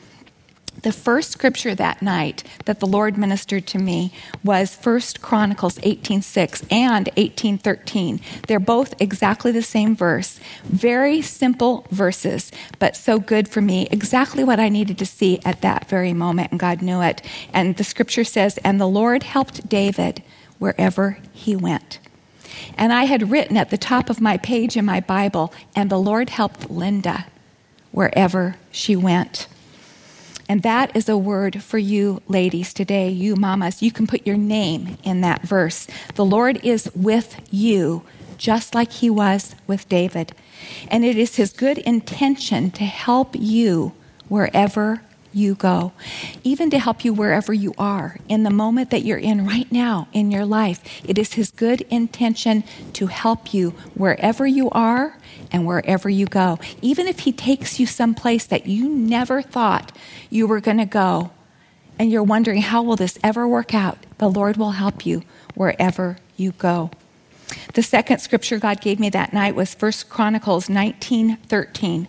the 0.83 0.93
first 0.93 1.31
scripture 1.31 1.75
that 1.75 2.03
night 2.03 2.45
that 2.65 2.81
the 2.81 2.87
Lord 2.87 3.17
ministered 3.17 3.67
to 3.69 3.79
me 3.79 4.13
was 4.45 4.75
1 4.75 5.21
Chronicles 5.21 5.79
18:6 5.83 6.63
and 6.71 7.09
18:13. 7.17 8.21
They're 8.47 8.61
both 8.61 8.95
exactly 9.01 9.53
the 9.53 9.63
same 9.63 9.97
verse. 9.97 10.41
Very 10.65 11.23
simple 11.23 11.87
verses, 11.91 12.53
but 12.79 12.97
so 12.97 13.19
good 13.19 13.49
for 13.49 13.61
me. 13.61 13.89
Exactly 13.91 14.45
what 14.45 14.61
I 14.61 14.69
needed 14.69 14.99
to 14.99 15.07
see 15.07 15.41
at 15.45 15.61
that 15.63 15.89
very 15.89 16.13
moment, 16.13 16.51
and 16.51 16.61
God 16.61 16.83
knew 16.83 17.01
it. 17.01 17.23
And 17.53 17.77
the 17.77 17.85
scripture 17.85 18.25
says, 18.25 18.59
"And 18.59 18.81
the 18.81 18.87
Lord 18.87 19.23
helped 19.23 19.69
David 19.69 20.23
wherever 20.59 21.19
he 21.33 21.57
went." 21.57 21.99
And 22.77 22.93
I 22.93 23.05
had 23.05 23.31
written 23.31 23.57
at 23.57 23.71
the 23.71 23.79
top 23.79 24.11
of 24.11 24.21
my 24.21 24.37
page 24.37 24.77
in 24.77 24.85
my 24.85 25.01
Bible, 25.01 25.53
"And 25.75 25.91
the 25.91 25.99
Lord 25.99 26.31
helped 26.31 26.71
Linda 26.71 27.27
wherever 27.91 28.57
she 28.71 28.95
went." 28.95 29.47
And 30.49 30.63
that 30.63 30.95
is 30.97 31.09
a 31.09 31.17
word 31.17 31.63
for 31.63 31.79
you 31.79 32.23
ladies 32.29 32.75
today, 32.75 33.09
you 33.09 33.37
mamas. 33.37 33.83
You 33.83 33.93
can 33.93 34.07
put 34.07 34.27
your 34.27 34.37
name 34.37 34.99
in 35.03 35.21
that 35.23 35.43
verse. 35.43 35.87
The 36.15 36.25
Lord 36.25 36.65
is 36.65 36.91
with 36.95 37.41
you, 37.51 38.03
just 38.37 38.75
like 38.75 38.93
he 38.93 39.09
was 39.09 39.55
with 39.67 39.89
David. 39.89 40.35
And 40.89 41.05
it 41.05 41.17
is 41.17 41.37
his 41.37 41.53
good 41.53 41.79
intention 41.79 42.71
to 42.73 42.85
help 42.85 43.35
you 43.39 43.93
wherever 44.29 45.03
you 45.33 45.55
go, 45.55 45.93
even 46.45 46.71
to 46.71 46.79
help 46.79 47.05
you 47.05 47.13
wherever 47.13 47.53
you 47.53 47.75
are 47.79 48.17
in 48.29 48.43
the 48.43 48.51
moment 48.51 48.91
that 48.91 49.03
you're 49.03 49.19
in 49.19 49.47
right 49.47 49.71
now 49.73 50.09
in 50.13 50.31
your 50.31 50.45
life. 50.45 50.81
It 51.05 51.19
is 51.19 51.35
His 51.35 51.51
good 51.51 51.83
intention 51.83 52.65
to 52.95 53.07
help 53.07 53.55
you 53.55 53.71
wherever 53.95 54.47
you 54.47 54.71
are 54.71 55.17
and 55.53 55.67
wherever 55.67 56.09
you 56.09 56.27
go. 56.27 56.59
Even 56.81 57.07
if 57.07 57.21
He 57.21 57.33
takes 57.33 57.79
you 57.79 57.87
someplace 57.87 58.47
that 58.47 58.67
you 58.67 58.89
never 58.89 59.43
thought 59.43 59.97
you 60.31 60.47
were 60.47 60.61
going 60.61 60.79
to 60.79 60.87
go, 60.87 61.31
and 61.99 62.11
you're 62.11 62.23
wondering, 62.23 62.63
how 62.63 62.83
will 62.83 62.97
this 62.97 63.19
ever 63.23 63.47
work 63.47 63.75
out? 63.75 63.99
The 64.19 64.29
Lord 64.29 64.57
will 64.57 64.73
help 64.73 65.07
you 65.07 65.23
wherever 65.55 66.17
you 66.37 66.53
go. 66.53 66.91
The 67.75 67.83
second 67.83 68.19
scripture 68.19 68.59
God 68.59 68.81
gave 68.81 68.99
me 68.99 69.11
that 69.11 69.33
night 69.33 69.55
was 69.55 69.75
1 69.75 69.93
Chronicles 70.09 70.69
19 70.69 71.37
13. 71.37 72.09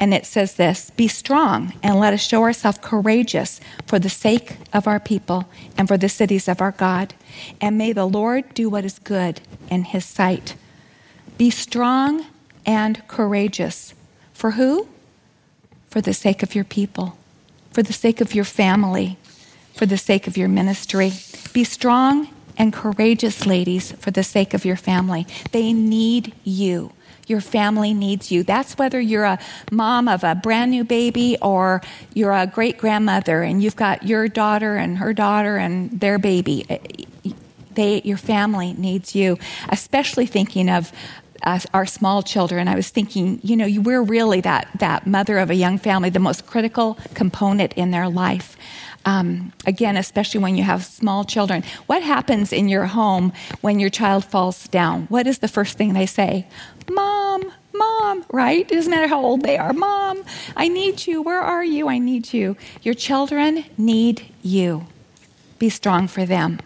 And 0.00 0.14
it 0.14 0.26
says 0.26 0.54
this 0.54 0.90
Be 0.90 1.08
strong 1.08 1.74
and 1.82 1.98
let 1.98 2.14
us 2.14 2.20
show 2.20 2.42
ourselves 2.42 2.78
courageous 2.80 3.60
for 3.86 3.98
the 3.98 4.08
sake 4.08 4.56
of 4.72 4.86
our 4.86 5.00
people 5.00 5.48
and 5.76 5.88
for 5.88 5.96
the 5.96 6.08
cities 6.08 6.48
of 6.48 6.60
our 6.60 6.72
God. 6.72 7.14
And 7.60 7.76
may 7.76 7.92
the 7.92 8.06
Lord 8.06 8.54
do 8.54 8.70
what 8.70 8.84
is 8.84 8.98
good 8.98 9.40
in 9.70 9.84
his 9.84 10.04
sight. 10.04 10.54
Be 11.36 11.50
strong 11.50 12.26
and 12.68 13.08
courageous. 13.08 13.94
For 14.34 14.52
who? 14.52 14.88
For 15.88 16.02
the 16.02 16.12
sake 16.12 16.42
of 16.42 16.54
your 16.54 16.64
people, 16.64 17.16
for 17.72 17.82
the 17.82 17.94
sake 17.94 18.20
of 18.20 18.34
your 18.34 18.44
family, 18.44 19.16
for 19.72 19.86
the 19.86 19.96
sake 19.96 20.26
of 20.26 20.36
your 20.36 20.48
ministry. 20.48 21.12
Be 21.54 21.64
strong 21.64 22.28
and 22.58 22.70
courageous, 22.72 23.46
ladies, 23.46 23.92
for 23.92 24.10
the 24.10 24.22
sake 24.22 24.52
of 24.52 24.66
your 24.66 24.76
family. 24.76 25.26
They 25.52 25.72
need 25.72 26.34
you. 26.44 26.92
Your 27.26 27.40
family 27.40 27.94
needs 27.94 28.30
you. 28.30 28.42
That's 28.42 28.76
whether 28.76 29.00
you're 29.00 29.24
a 29.24 29.38
mom 29.72 30.06
of 30.06 30.22
a 30.22 30.34
brand 30.34 30.70
new 30.70 30.84
baby 30.84 31.38
or 31.40 31.80
you're 32.12 32.32
a 32.32 32.46
great 32.46 32.76
grandmother 32.76 33.42
and 33.42 33.62
you've 33.62 33.76
got 33.76 34.02
your 34.02 34.28
daughter 34.28 34.76
and 34.76 34.98
her 34.98 35.14
daughter 35.14 35.56
and 35.56 35.98
their 36.00 36.18
baby. 36.18 36.66
They, 37.72 38.02
your 38.02 38.16
family 38.18 38.74
needs 38.74 39.14
you, 39.14 39.38
especially 39.68 40.26
thinking 40.26 40.68
of 40.68 40.92
uh, 41.42 41.60
our 41.72 41.86
small 41.86 42.22
children. 42.22 42.68
I 42.68 42.74
was 42.74 42.90
thinking, 42.90 43.40
you 43.42 43.56
know, 43.56 43.68
we're 43.80 44.02
really 44.02 44.40
that, 44.42 44.68
that 44.78 45.06
mother 45.06 45.38
of 45.38 45.50
a 45.50 45.54
young 45.54 45.78
family, 45.78 46.10
the 46.10 46.18
most 46.18 46.46
critical 46.46 46.98
component 47.14 47.72
in 47.74 47.90
their 47.90 48.08
life. 48.08 48.56
Um, 49.04 49.52
again, 49.66 49.96
especially 49.96 50.40
when 50.40 50.56
you 50.56 50.64
have 50.64 50.84
small 50.84 51.24
children. 51.24 51.62
What 51.86 52.02
happens 52.02 52.52
in 52.52 52.68
your 52.68 52.86
home 52.86 53.32
when 53.60 53.80
your 53.80 53.90
child 53.90 54.24
falls 54.24 54.68
down? 54.68 55.06
What 55.08 55.26
is 55.26 55.38
the 55.38 55.48
first 55.48 55.78
thing 55.78 55.94
they 55.94 56.06
say? 56.06 56.46
Mom, 56.90 57.50
Mom, 57.74 58.24
right? 58.32 58.70
It 58.70 58.74
doesn't 58.74 58.90
matter 58.90 59.06
how 59.06 59.22
old 59.24 59.42
they 59.42 59.56
are. 59.56 59.72
Mom, 59.72 60.24
I 60.56 60.68
need 60.68 61.06
you. 61.06 61.22
Where 61.22 61.40
are 61.40 61.64
you? 61.64 61.88
I 61.88 61.98
need 61.98 62.32
you. 62.32 62.56
Your 62.82 62.94
children 62.94 63.64
need 63.78 64.26
you. 64.42 64.86
Be 65.58 65.68
strong 65.70 66.08
for 66.08 66.26
them. 66.26 66.58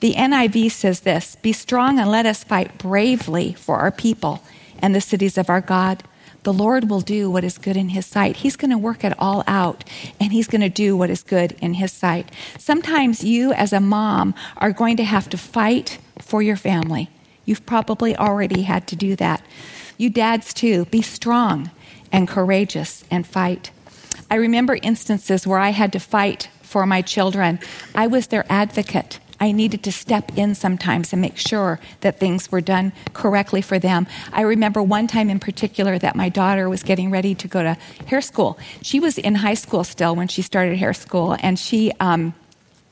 The 0.00 0.14
NIV 0.14 0.70
says 0.70 1.00
this 1.00 1.36
Be 1.36 1.52
strong 1.52 1.98
and 1.98 2.10
let 2.10 2.26
us 2.26 2.44
fight 2.44 2.78
bravely 2.78 3.54
for 3.54 3.78
our 3.78 3.90
people 3.90 4.42
and 4.80 4.94
the 4.94 5.00
cities 5.00 5.36
of 5.36 5.50
our 5.50 5.60
God 5.60 6.04
the 6.48 6.52
Lord 6.52 6.88
will 6.88 7.00
do 7.00 7.30
what 7.30 7.44
is 7.44 7.58
good 7.58 7.76
in 7.76 7.90
His 7.90 8.06
sight. 8.06 8.36
He's 8.36 8.56
going 8.56 8.70
to 8.70 8.78
work 8.78 9.04
it 9.04 9.12
all 9.18 9.44
out, 9.46 9.84
and 10.20 10.32
He's 10.32 10.46
going 10.46 10.60
to 10.60 10.68
do 10.68 10.96
what 10.96 11.10
is 11.10 11.22
good 11.22 11.56
in 11.60 11.74
His 11.74 11.92
sight. 11.92 12.30
Sometimes 12.58 13.24
you, 13.24 13.52
as 13.52 13.72
a 13.72 13.80
mom, 13.80 14.34
are 14.56 14.72
going 14.72 14.96
to 14.96 15.04
have 15.04 15.28
to 15.30 15.36
fight 15.36 15.98
for 16.20 16.40
your 16.40 16.56
family. 16.56 17.10
You've 17.44 17.66
probably 17.66 18.16
already 18.16 18.62
had 18.62 18.86
to 18.88 18.96
do 18.96 19.16
that. 19.16 19.44
You 19.96 20.10
dads, 20.10 20.54
too, 20.54 20.84
be 20.86 21.02
strong 21.02 21.70
and 22.12 22.28
courageous 22.28 23.04
and 23.10 23.26
fight. 23.26 23.70
I 24.30 24.36
remember 24.36 24.78
instances 24.82 25.46
where 25.46 25.58
I 25.58 25.70
had 25.70 25.92
to 25.92 26.00
fight 26.00 26.48
for 26.62 26.86
my 26.86 27.02
children, 27.02 27.58
I 27.94 28.06
was 28.06 28.28
their 28.28 28.44
advocate. 28.48 29.18
I 29.40 29.52
needed 29.52 29.82
to 29.84 29.92
step 29.92 30.36
in 30.36 30.54
sometimes 30.54 31.12
and 31.12 31.22
make 31.22 31.36
sure 31.36 31.78
that 32.00 32.18
things 32.18 32.50
were 32.50 32.60
done 32.60 32.92
correctly 33.12 33.62
for 33.62 33.78
them. 33.78 34.06
I 34.32 34.42
remember 34.42 34.82
one 34.82 35.06
time 35.06 35.30
in 35.30 35.38
particular 35.38 35.98
that 35.98 36.16
my 36.16 36.28
daughter 36.28 36.68
was 36.68 36.82
getting 36.82 37.10
ready 37.10 37.34
to 37.36 37.48
go 37.48 37.62
to 37.62 37.76
hair 38.06 38.20
school. 38.20 38.58
She 38.82 39.00
was 39.00 39.18
in 39.18 39.36
high 39.36 39.54
school 39.54 39.84
still 39.84 40.16
when 40.16 40.28
she 40.28 40.42
started 40.42 40.76
hair 40.78 40.92
school, 40.92 41.36
and 41.40 41.58
she, 41.58 41.92
um, 42.00 42.34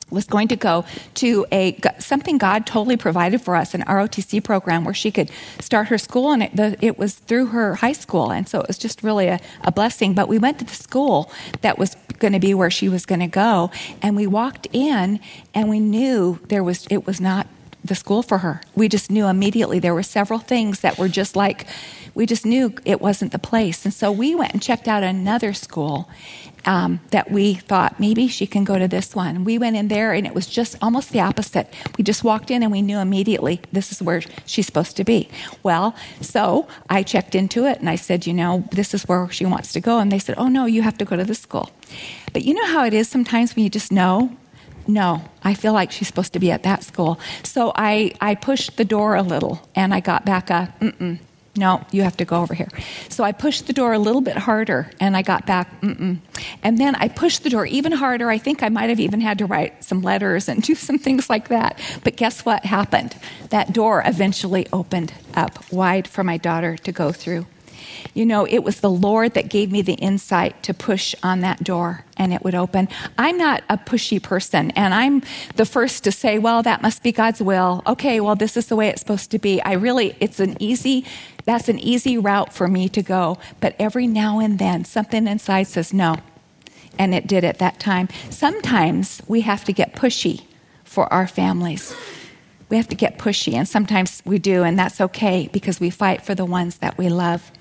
was 0.09 0.25
going 0.25 0.47
to 0.47 0.55
go 0.55 0.85
to 1.15 1.45
a 1.51 1.79
something 1.99 2.37
God 2.37 2.65
totally 2.65 2.97
provided 2.97 3.41
for 3.41 3.55
us, 3.55 3.73
an 3.73 3.81
ROTC 3.81 4.43
program 4.43 4.85
where 4.85 4.93
she 4.93 5.11
could 5.11 5.29
start 5.59 5.87
her 5.87 5.97
school, 5.97 6.31
and 6.31 6.43
it, 6.43 6.55
the, 6.55 6.77
it 6.81 6.97
was 6.97 7.15
through 7.15 7.47
her 7.47 7.75
high 7.75 7.93
school, 7.93 8.31
and 8.31 8.47
so 8.47 8.61
it 8.61 8.67
was 8.67 8.77
just 8.77 9.03
really 9.03 9.27
a, 9.27 9.39
a 9.63 9.71
blessing. 9.71 10.13
But 10.13 10.27
we 10.27 10.37
went 10.37 10.59
to 10.59 10.65
the 10.65 10.75
school 10.75 11.31
that 11.61 11.77
was 11.77 11.95
going 12.19 12.33
to 12.33 12.39
be 12.39 12.53
where 12.53 12.71
she 12.71 12.89
was 12.89 13.05
going 13.05 13.19
to 13.19 13.27
go, 13.27 13.71
and 14.01 14.15
we 14.15 14.27
walked 14.27 14.67
in, 14.71 15.19
and 15.53 15.69
we 15.69 15.79
knew 15.79 16.39
there 16.47 16.63
was 16.63 16.87
it 16.89 17.05
was 17.05 17.19
not 17.19 17.47
the 17.83 17.95
school 17.95 18.21
for 18.21 18.39
her. 18.39 18.61
We 18.75 18.89
just 18.89 19.09
knew 19.09 19.27
immediately 19.27 19.79
there 19.79 19.93
were 19.93 20.03
several 20.03 20.39
things 20.39 20.81
that 20.81 20.97
were 20.97 21.07
just 21.07 21.35
like 21.35 21.67
we 22.13 22.25
just 22.25 22.45
knew 22.45 22.73
it 22.83 22.99
wasn't 22.99 23.31
the 23.31 23.39
place, 23.39 23.85
and 23.85 23.93
so 23.93 24.11
we 24.11 24.33
went 24.33 24.53
and 24.53 24.61
checked 24.61 24.87
out 24.87 25.03
another 25.03 25.53
school 25.53 26.09
um, 26.67 26.99
that 27.11 27.31
we 27.31 27.53
thought 27.53 27.99
maybe 27.99 28.27
she 28.27 28.45
can 28.45 28.63
go 28.63 28.77
to 28.77 28.87
this 28.87 29.15
one. 29.15 29.45
We 29.45 29.57
went 29.57 29.77
in 29.77 29.87
there 29.87 30.13
and 30.13 30.27
it 30.27 30.35
was 30.35 30.45
just 30.45 30.75
almost 30.81 31.11
the 31.11 31.21
opposite. 31.21 31.73
We 31.97 32.03
just 32.03 32.23
walked 32.23 32.51
in 32.51 32.61
and 32.61 32.71
we 32.71 32.81
knew 32.81 32.99
immediately 32.99 33.61
this 33.71 33.91
is 33.91 34.01
where 34.01 34.21
she's 34.45 34.65
supposed 34.65 34.97
to 34.97 35.03
be. 35.03 35.29
Well, 35.63 35.95
so 36.21 36.67
I 36.89 37.03
checked 37.03 37.35
into 37.35 37.65
it 37.65 37.79
and 37.79 37.89
I 37.89 37.95
said, 37.95 38.27
you 38.27 38.33
know, 38.33 38.65
this 38.71 38.93
is 38.93 39.07
where 39.07 39.29
she 39.29 39.45
wants 39.45 39.71
to 39.73 39.79
go. 39.79 39.99
And 39.99 40.11
they 40.11 40.19
said, 40.19 40.35
oh 40.37 40.49
no, 40.49 40.65
you 40.65 40.81
have 40.81 40.97
to 40.97 41.05
go 41.05 41.15
to 41.15 41.23
this 41.23 41.39
school. 41.39 41.71
But 42.33 42.43
you 42.43 42.53
know 42.53 42.65
how 42.65 42.83
it 42.85 42.93
is 42.93 43.07
sometimes 43.07 43.55
when 43.55 43.63
you 43.63 43.69
just 43.69 43.91
know? 43.91 44.35
No, 44.87 45.21
I 45.43 45.53
feel 45.53 45.73
like 45.73 45.91
she's 45.91 46.07
supposed 46.07 46.33
to 46.33 46.39
be 46.39 46.51
at 46.51 46.63
that 46.63 46.83
school. 46.83 47.19
So 47.43 47.73
I, 47.75 48.13
I 48.21 48.35
pushed 48.35 48.77
the 48.77 48.85
door 48.85 49.15
a 49.15 49.21
little 49.21 49.61
and 49.75 49.93
I 49.93 49.99
got 49.99 50.25
back 50.25 50.49
a, 50.49 50.73
mm-mm, 50.79 51.19
no, 51.57 51.83
you 51.91 52.03
have 52.03 52.15
to 52.17 52.25
go 52.25 52.41
over 52.41 52.53
here. 52.53 52.69
So 53.09 53.23
I 53.23 53.31
pushed 53.31 53.67
the 53.67 53.73
door 53.73 53.93
a 53.93 53.99
little 53.99 54.21
bit 54.21 54.37
harder 54.37 54.91
and 54.99 55.17
I 55.17 55.23
got 55.23 55.45
back, 55.45 55.81
mm-mm. 55.81 56.19
And 56.63 56.77
then 56.77 56.95
I 56.95 57.07
pushed 57.07 57.43
the 57.43 57.49
door 57.49 57.65
even 57.65 57.91
harder. 57.91 58.29
I 58.29 58.37
think 58.37 58.63
I 58.63 58.69
might 58.69 58.89
have 58.89 58.99
even 58.99 59.19
had 59.21 59.39
to 59.39 59.45
write 59.45 59.83
some 59.83 60.01
letters 60.01 60.47
and 60.47 60.61
do 60.61 60.75
some 60.75 60.99
things 60.99 61.29
like 61.29 61.49
that. 61.49 61.79
But 62.03 62.15
guess 62.15 62.45
what 62.45 62.63
happened? 62.63 63.15
That 63.49 63.73
door 63.73 64.03
eventually 64.05 64.67
opened 64.71 65.13
up 65.33 65.71
wide 65.71 66.07
for 66.07 66.23
my 66.23 66.37
daughter 66.37 66.77
to 66.77 66.91
go 66.91 67.11
through. 67.11 67.47
You 68.13 68.25
know, 68.25 68.45
it 68.47 68.59
was 68.59 68.79
the 68.79 68.89
Lord 68.89 69.33
that 69.33 69.49
gave 69.49 69.71
me 69.71 69.81
the 69.81 69.93
insight 69.93 70.63
to 70.63 70.73
push 70.73 71.13
on 71.23 71.41
that 71.41 71.63
door 71.63 72.05
and 72.17 72.33
it 72.33 72.43
would 72.43 72.55
open. 72.55 72.89
I'm 73.17 73.37
not 73.37 73.63
a 73.69 73.77
pushy 73.77 74.21
person, 74.21 74.71
and 74.71 74.93
I'm 74.93 75.21
the 75.55 75.65
first 75.65 76.03
to 76.03 76.11
say, 76.11 76.39
well, 76.39 76.63
that 76.63 76.81
must 76.81 77.03
be 77.03 77.11
God's 77.11 77.41
will. 77.41 77.83
Okay, 77.85 78.19
well, 78.19 78.35
this 78.35 78.57
is 78.57 78.67
the 78.67 78.75
way 78.75 78.87
it's 78.89 79.01
supposed 79.01 79.31
to 79.31 79.39
be. 79.39 79.61
I 79.61 79.73
really, 79.73 80.15
it's 80.19 80.39
an 80.39 80.57
easy, 80.59 81.05
that's 81.45 81.69
an 81.69 81.79
easy 81.79 82.17
route 82.17 82.51
for 82.51 82.67
me 82.67 82.89
to 82.89 83.01
go. 83.01 83.37
But 83.59 83.75
every 83.79 84.07
now 84.07 84.39
and 84.39 84.59
then, 84.59 84.83
something 84.83 85.27
inside 85.27 85.63
says 85.63 85.93
no. 85.93 86.17
And 86.99 87.13
it 87.13 87.27
did 87.27 87.43
at 87.43 87.59
that 87.59 87.79
time. 87.79 88.09
Sometimes 88.31 89.21
we 89.27 89.41
have 89.41 89.63
to 89.65 89.73
get 89.73 89.95
pushy 89.95 90.43
for 90.83 91.11
our 91.13 91.27
families. 91.27 91.95
We 92.69 92.77
have 92.77 92.87
to 92.89 92.95
get 92.95 93.17
pushy, 93.17 93.53
and 93.53 93.67
sometimes 93.67 94.21
we 94.25 94.39
do, 94.39 94.63
and 94.63 94.77
that's 94.77 94.99
okay 94.99 95.49
because 95.53 95.79
we 95.79 95.89
fight 95.89 96.23
for 96.23 96.35
the 96.35 96.43
ones 96.43 96.79
that 96.79 96.97
we 96.97 97.07
love. 97.07 97.51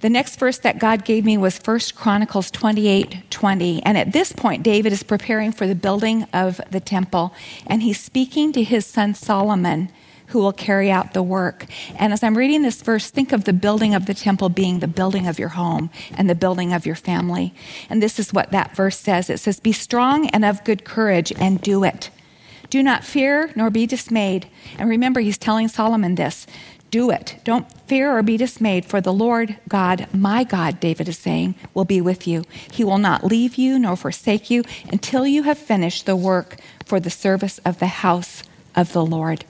The 0.00 0.08
next 0.08 0.38
verse 0.38 0.56
that 0.58 0.78
God 0.78 1.04
gave 1.04 1.26
me 1.26 1.36
was 1.36 1.58
1 1.58 1.80
Chronicles 1.94 2.50
28 2.50 3.30
20. 3.30 3.82
And 3.82 3.98
at 3.98 4.12
this 4.12 4.32
point, 4.32 4.62
David 4.62 4.92
is 4.92 5.02
preparing 5.02 5.52
for 5.52 5.66
the 5.66 5.74
building 5.74 6.24
of 6.32 6.60
the 6.70 6.80
temple, 6.80 7.34
and 7.66 7.82
he's 7.82 8.00
speaking 8.00 8.52
to 8.52 8.62
his 8.62 8.86
son 8.86 9.14
Solomon, 9.14 9.90
who 10.28 10.38
will 10.38 10.52
carry 10.52 10.90
out 10.90 11.12
the 11.12 11.22
work. 11.22 11.66
And 11.96 12.12
as 12.14 12.22
I'm 12.22 12.38
reading 12.38 12.62
this 12.62 12.80
verse, 12.80 13.10
think 13.10 13.32
of 13.32 13.44
the 13.44 13.52
building 13.52 13.94
of 13.94 14.06
the 14.06 14.14
temple 14.14 14.48
being 14.48 14.78
the 14.78 14.88
building 14.88 15.26
of 15.26 15.38
your 15.38 15.50
home 15.50 15.90
and 16.16 16.30
the 16.30 16.34
building 16.34 16.72
of 16.72 16.86
your 16.86 16.94
family. 16.94 17.52
And 17.90 18.02
this 18.02 18.18
is 18.18 18.32
what 18.32 18.52
that 18.52 18.74
verse 18.74 18.98
says 18.98 19.28
it 19.28 19.38
says, 19.38 19.60
Be 19.60 19.72
strong 19.72 20.28
and 20.30 20.46
of 20.46 20.64
good 20.64 20.84
courage, 20.84 21.30
and 21.38 21.60
do 21.60 21.84
it. 21.84 22.10
Do 22.70 22.82
not 22.82 23.04
fear 23.04 23.52
nor 23.56 23.68
be 23.68 23.84
dismayed. 23.84 24.48
And 24.78 24.88
remember, 24.88 25.20
he's 25.20 25.36
telling 25.36 25.68
Solomon 25.68 26.14
this 26.14 26.46
do 26.90 27.10
it. 27.10 27.36
Don't 27.44 27.70
fear 27.86 28.16
or 28.16 28.22
be 28.22 28.36
dismayed, 28.36 28.84
for 28.84 29.00
the 29.00 29.12
Lord 29.12 29.56
God, 29.68 30.06
my 30.12 30.44
God, 30.44 30.80
David 30.80 31.08
is 31.08 31.18
saying, 31.18 31.54
will 31.74 31.84
be 31.84 32.00
with 32.00 32.26
you. 32.26 32.44
He 32.70 32.84
will 32.84 32.98
not 32.98 33.24
leave 33.24 33.56
you 33.56 33.78
nor 33.78 33.96
forsake 33.96 34.50
you 34.50 34.64
until 34.90 35.26
you 35.26 35.44
have 35.44 35.58
finished 35.58 36.06
the 36.06 36.16
work 36.16 36.56
for 36.84 37.00
the 37.00 37.10
service 37.10 37.58
of 37.64 37.78
the 37.78 37.86
house 37.86 38.42
of 38.74 38.92
the 38.92 39.04
Lord. 39.04 39.44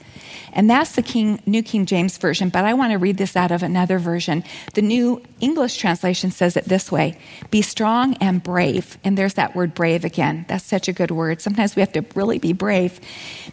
And 0.53 0.69
that's 0.69 0.93
the 0.93 1.01
King, 1.01 1.41
New 1.45 1.63
King 1.63 1.85
James 1.85 2.17
Version, 2.17 2.49
but 2.49 2.65
I 2.65 2.73
want 2.73 2.91
to 2.91 2.97
read 2.97 3.17
this 3.17 3.35
out 3.35 3.51
of 3.51 3.63
another 3.63 3.99
version. 3.99 4.43
The 4.73 4.81
New 4.81 5.21
English 5.39 5.77
translation 5.77 6.31
says 6.31 6.57
it 6.57 6.65
this 6.65 6.91
way 6.91 7.17
Be 7.51 7.61
strong 7.61 8.15
and 8.15 8.43
brave. 8.43 8.97
And 9.03 9.17
there's 9.17 9.35
that 9.35 9.55
word 9.55 9.73
brave 9.73 10.03
again. 10.03 10.45
That's 10.47 10.65
such 10.65 10.87
a 10.87 10.93
good 10.93 11.11
word. 11.11 11.41
Sometimes 11.41 11.75
we 11.75 11.81
have 11.81 11.93
to 11.93 12.05
really 12.15 12.39
be 12.39 12.53
brave. 12.53 12.99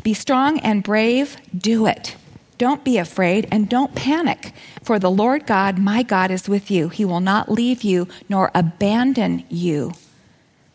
Be 0.03 0.15
strong 0.15 0.59
and 0.61 0.83
brave, 0.83 1.37
do 1.57 1.87
it. 1.87 2.17
Don't 2.59 2.83
be 2.83 2.99
afraid 2.99 3.47
and 3.53 3.69
don't 3.69 3.95
panic, 3.95 4.53
for 4.83 4.99
the 4.99 5.11
Lord 5.11 5.47
God, 5.47 5.79
my 5.79 6.03
God, 6.03 6.33
is 6.33 6.49
with 6.49 6.71
you. 6.71 6.89
He 6.89 7.05
will 7.05 7.21
not 7.21 7.51
leave 7.51 7.83
you 7.83 8.09
nor 8.29 8.51
abandon 8.53 9.45
you 9.49 9.93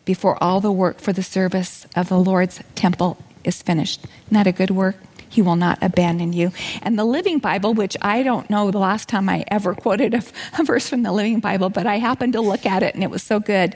before 0.06 0.42
all 0.42 0.60
the 0.60 0.72
work 0.72 0.98
for 0.98 1.12
the 1.12 1.22
service 1.22 1.86
of 1.94 2.08
the 2.08 2.18
Lord's 2.18 2.62
temple 2.74 3.18
is 3.44 3.62
finished. 3.62 4.04
Isn't 4.30 4.46
a 4.46 4.52
good 4.52 4.70
work? 4.70 4.96
He 5.34 5.42
will 5.42 5.56
not 5.56 5.78
abandon 5.82 6.32
you. 6.32 6.52
And 6.80 6.96
the 6.96 7.04
Living 7.04 7.40
Bible, 7.40 7.74
which 7.74 7.96
I 8.00 8.22
don't 8.22 8.48
know 8.48 8.70
the 8.70 8.78
last 8.78 9.08
time 9.08 9.28
I 9.28 9.44
ever 9.48 9.74
quoted 9.84 10.14
a, 10.14 10.22
a, 10.56 10.62
verse 10.62 10.88
from 10.88 11.02
the 11.02 11.10
Living 11.10 11.40
Bible, 11.40 11.70
but 11.70 11.88
I 11.88 11.98
happened 11.98 12.34
to 12.34 12.40
look 12.40 12.64
at 12.64 12.84
it 12.84 12.94
and 12.94 13.02
it 13.02 13.10
was 13.10 13.24
so 13.24 13.40
good. 13.40 13.74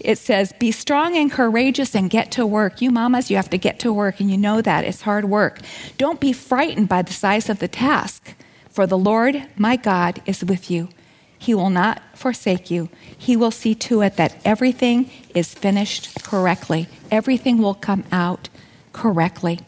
It 0.00 0.18
says, 0.18 0.52
Be 0.58 0.70
strong 0.70 1.16
and 1.16 1.32
courageous 1.32 1.94
and 1.94 2.10
get 2.10 2.30
to 2.32 2.44
work. 2.44 2.82
You 2.82 2.90
mamas, 2.90 3.30
you 3.30 3.36
have 3.36 3.48
to 3.48 3.56
get 3.56 3.78
to 3.78 3.90
work, 3.90 4.20
and 4.20 4.30
you 4.30 4.36
know 4.36 4.60
that. 4.60 4.84
It's 4.84 5.00
hard 5.00 5.24
work. 5.24 5.60
Don't 5.96 6.20
be 6.20 6.34
frightened 6.34 6.90
by 6.90 7.00
the 7.00 7.14
size 7.14 7.48
of 7.48 7.58
the 7.58 7.68
task, 7.68 8.34
for 8.68 8.86
the 8.86 8.98
Lord, 8.98 9.46
my 9.56 9.76
God, 9.76 10.20
is 10.26 10.44
with 10.44 10.70
you. 10.70 10.90
He 11.38 11.54
will 11.54 11.70
not 11.70 12.02
forsake 12.14 12.70
you. 12.70 12.90
He 13.16 13.34
will 13.34 13.50
see 13.50 13.74
to 13.76 14.02
it 14.02 14.16
that 14.16 14.36
everything 14.44 15.10
is 15.34 15.54
finished 15.54 16.22
correctly. 16.22 16.86
Everything 17.10 17.56
will 17.56 17.72
come 17.72 18.04
out 18.12 18.50
correctly. 18.92 19.60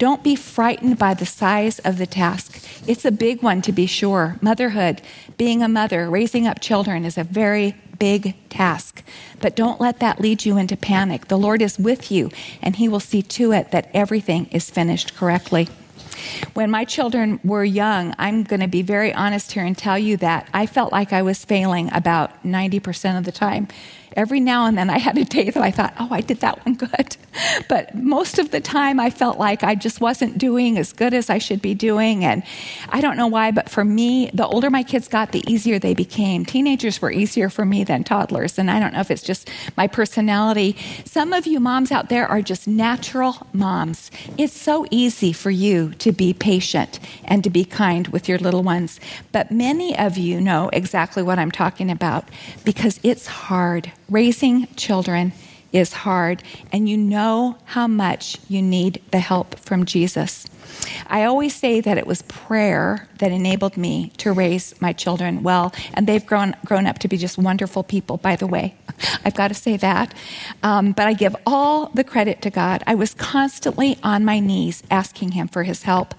Don't 0.00 0.24
be 0.24 0.34
frightened 0.34 0.98
by 0.98 1.12
the 1.12 1.26
size 1.26 1.78
of 1.80 1.98
the 1.98 2.06
task. 2.06 2.66
It's 2.88 3.04
a 3.04 3.10
big 3.10 3.42
one, 3.42 3.60
to 3.60 3.70
be 3.70 3.84
sure. 3.84 4.38
Motherhood, 4.40 5.02
being 5.36 5.62
a 5.62 5.68
mother, 5.68 6.08
raising 6.08 6.46
up 6.46 6.58
children 6.58 7.04
is 7.04 7.18
a 7.18 7.22
very 7.22 7.76
big 7.98 8.34
task. 8.48 9.02
But 9.42 9.54
don't 9.54 9.78
let 9.78 10.00
that 10.00 10.18
lead 10.18 10.46
you 10.46 10.56
into 10.56 10.74
panic. 10.74 11.28
The 11.28 11.36
Lord 11.36 11.60
is 11.60 11.78
with 11.78 12.10
you, 12.10 12.30
and 12.62 12.76
He 12.76 12.88
will 12.88 12.98
see 12.98 13.20
to 13.20 13.52
it 13.52 13.72
that 13.72 13.90
everything 13.92 14.46
is 14.46 14.70
finished 14.70 15.14
correctly. 15.14 15.68
When 16.54 16.70
my 16.70 16.86
children 16.86 17.38
were 17.44 17.62
young, 17.62 18.14
I'm 18.18 18.42
going 18.42 18.60
to 18.60 18.68
be 18.68 18.80
very 18.80 19.12
honest 19.12 19.52
here 19.52 19.66
and 19.66 19.76
tell 19.76 19.98
you 19.98 20.16
that 20.16 20.48
I 20.54 20.64
felt 20.64 20.92
like 20.92 21.12
I 21.12 21.20
was 21.20 21.44
failing 21.44 21.92
about 21.92 22.42
90% 22.42 23.18
of 23.18 23.24
the 23.24 23.32
time 23.32 23.68
every 24.16 24.40
now 24.40 24.66
and 24.66 24.76
then 24.76 24.90
I 24.90 24.98
had 24.98 25.16
a 25.18 25.24
day 25.24 25.50
that 25.50 25.62
I 25.62 25.70
thought, 25.70 25.94
oh, 25.98 26.08
I 26.10 26.20
did 26.20 26.40
that 26.40 26.64
one 26.64 26.74
good. 26.74 27.16
But 27.68 27.94
most 27.94 28.38
of 28.38 28.50
the 28.50 28.60
time 28.60 28.98
I 28.98 29.08
felt 29.10 29.38
like 29.38 29.62
I 29.62 29.76
just 29.76 30.00
wasn't 30.00 30.36
doing 30.36 30.76
as 30.78 30.92
good 30.92 31.14
as 31.14 31.30
I 31.30 31.38
should 31.38 31.62
be 31.62 31.74
doing. 31.74 32.24
And 32.24 32.42
I 32.88 33.00
don't 33.00 33.16
know 33.16 33.28
why, 33.28 33.52
but 33.52 33.68
for 33.70 33.84
me, 33.84 34.30
the 34.34 34.46
older 34.46 34.68
my 34.68 34.82
kids 34.82 35.06
got, 35.06 35.30
the 35.30 35.44
easier 35.50 35.78
they 35.78 35.94
became. 35.94 36.44
Teenagers 36.44 37.00
were 37.00 37.12
easier 37.12 37.48
for 37.48 37.64
me 37.64 37.84
than 37.84 38.02
toddlers. 38.02 38.58
And 38.58 38.70
I 38.70 38.80
don't 38.80 38.92
know 38.92 39.00
if 39.00 39.10
it's 39.10 39.22
just 39.22 39.48
my 39.76 39.86
personality. 39.86 40.76
Some 41.04 41.32
of 41.32 41.46
you 41.46 41.60
moms 41.60 41.92
out 41.92 42.08
there 42.08 42.26
are 42.26 42.42
just 42.42 42.66
natural 42.66 43.46
moms. 43.52 44.10
It's 44.36 44.52
so 44.52 44.84
easy 44.90 45.32
for 45.32 45.50
you 45.50 45.92
to 45.94 46.10
be 46.10 46.34
patient 46.34 46.98
and 47.24 47.44
to 47.44 47.50
be 47.50 47.64
kind 47.64 48.08
with 48.08 48.28
your 48.28 48.38
little 48.38 48.62
ones. 48.62 48.98
But 49.32 49.50
many 49.50 49.96
of 49.96 50.18
you 50.18 50.40
know 50.40 50.68
exactly 50.72 51.22
what 51.22 51.38
I'm 51.38 51.52
talking 51.52 51.90
about 51.90 52.28
because 52.64 52.98
it's 53.02 53.26
hard 53.26 53.92
raising 54.10 54.66
children 54.74 55.32
is 55.72 55.92
hard, 55.92 56.42
and 56.72 56.88
you 56.88 56.96
know 56.96 57.56
how 57.64 57.86
much 57.86 58.38
you 58.48 58.60
need 58.60 59.00
the 59.12 59.20
help 59.20 59.58
from 59.58 59.84
Jesus. 59.84 60.46
I 61.06 61.24
always 61.24 61.54
say 61.54 61.80
that 61.80 61.98
it 61.98 62.06
was 62.06 62.22
prayer 62.22 63.08
that 63.18 63.32
enabled 63.32 63.76
me 63.76 64.12
to 64.18 64.32
raise 64.32 64.80
my 64.80 64.92
children 64.92 65.42
well, 65.42 65.72
and 65.94 66.06
they've 66.06 66.24
grown, 66.24 66.56
grown 66.64 66.86
up 66.86 66.98
to 67.00 67.08
be 67.08 67.16
just 67.16 67.38
wonderful 67.38 67.82
people, 67.82 68.16
by 68.16 68.36
the 68.36 68.46
way. 68.46 68.74
I've 69.24 69.34
got 69.34 69.48
to 69.48 69.54
say 69.54 69.76
that. 69.78 70.14
Um, 70.62 70.92
but 70.92 71.06
I 71.06 71.12
give 71.12 71.36
all 71.46 71.86
the 71.86 72.04
credit 72.04 72.42
to 72.42 72.50
God. 72.50 72.82
I 72.86 72.94
was 72.94 73.14
constantly 73.14 73.98
on 74.02 74.24
my 74.24 74.40
knees 74.40 74.82
asking 74.90 75.32
Him 75.32 75.48
for 75.48 75.62
His 75.62 75.82
help. 75.82 76.14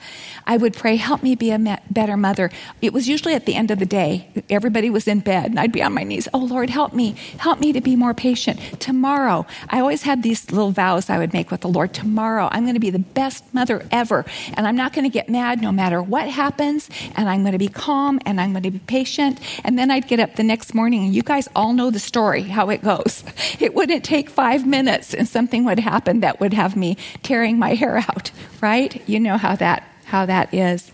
I 0.46 0.58
would 0.58 0.74
pray, 0.74 0.96
Help 0.96 1.24
me 1.24 1.36
be 1.36 1.52
a 1.52 1.82
better 1.90 2.16
mother. 2.16 2.52
It 2.82 2.94
was 2.94 3.08
usually 3.10 3.34
at 3.34 3.46
the 3.46 3.56
end 3.56 3.72
of 3.72 3.80
the 3.80 3.86
day. 3.86 4.30
Everybody 4.50 4.90
was 4.90 5.08
in 5.08 5.20
bed, 5.20 5.46
and 5.46 5.60
I'd 5.60 5.72
be 5.72 5.82
on 5.82 5.94
my 5.94 6.04
knees. 6.04 6.28
Oh, 6.34 6.40
Lord, 6.40 6.70
help 6.70 6.94
me. 6.94 7.16
Help 7.38 7.60
me 7.60 7.74
to 7.74 7.82
be 7.82 7.96
more 7.96 8.14
patient. 8.14 8.60
Tomorrow, 8.80 9.46
I 9.70 9.80
always 9.80 10.04
had 10.04 10.24
these 10.24 10.52
little 10.52 10.72
vows 10.72 11.10
I 11.10 11.18
would 11.18 11.34
make 11.34 11.52
with 11.52 11.62
the 11.62 11.70
Lord. 11.70 11.94
Tomorrow, 11.94 12.50
I'm 12.52 12.64
going 12.64 12.76
to 12.76 12.80
be 12.80 12.90
the 12.90 13.00
best 13.00 13.44
mother 13.54 13.86
ever, 13.92 14.26
and 14.54 14.67
I'm 14.67 14.75
not 14.75 14.93
going 14.93 15.04
to 15.04 15.10
get 15.10 15.30
mad 15.30 15.62
no 15.62 15.71
matter 15.71 16.01
what 16.01 16.27
happens, 16.27 16.89
and 17.15 17.30
I'm 17.30 17.41
going 17.41 17.54
to 17.54 17.58
be 17.58 17.67
calm, 17.67 18.19
and 18.25 18.39
I'm 18.39 18.51
going 18.51 18.63
to 18.63 18.71
be 18.71 18.80
patient. 18.80 19.39
And 19.63 19.77
then 19.77 19.91
I'd 19.91 20.08
get 20.08 20.19
up 20.19 20.36
the 20.36 20.43
next 20.43 20.73
morning, 20.73 21.06
and 21.06 21.15
you 21.15 21.21
guys 21.21 21.47
all 21.56 21.73
know 21.73 21.91
the 21.91 21.99
story, 21.99 22.43
how 22.43 22.69
it 22.69 22.82
goes. 22.82 23.23
It 23.60 23.75
wouldn't 23.75 24.04
take 24.04 24.30
five 24.30 24.65
minutes, 24.65 25.13
and 25.13 25.27
something 25.27 25.65
would 25.65 25.77
happen 25.80 26.21
that 26.21 26.39
would 26.39 26.54
have 26.54 26.75
me 26.75 26.97
tearing 27.21 27.60
my 27.60 27.75
hair 27.75 27.97
out, 27.97 28.32
right? 28.60 29.08
You 29.08 29.19
know 29.19 29.38
how 29.38 29.56
that, 29.58 29.84
how 30.06 30.25
that 30.25 30.51
is. 30.54 30.91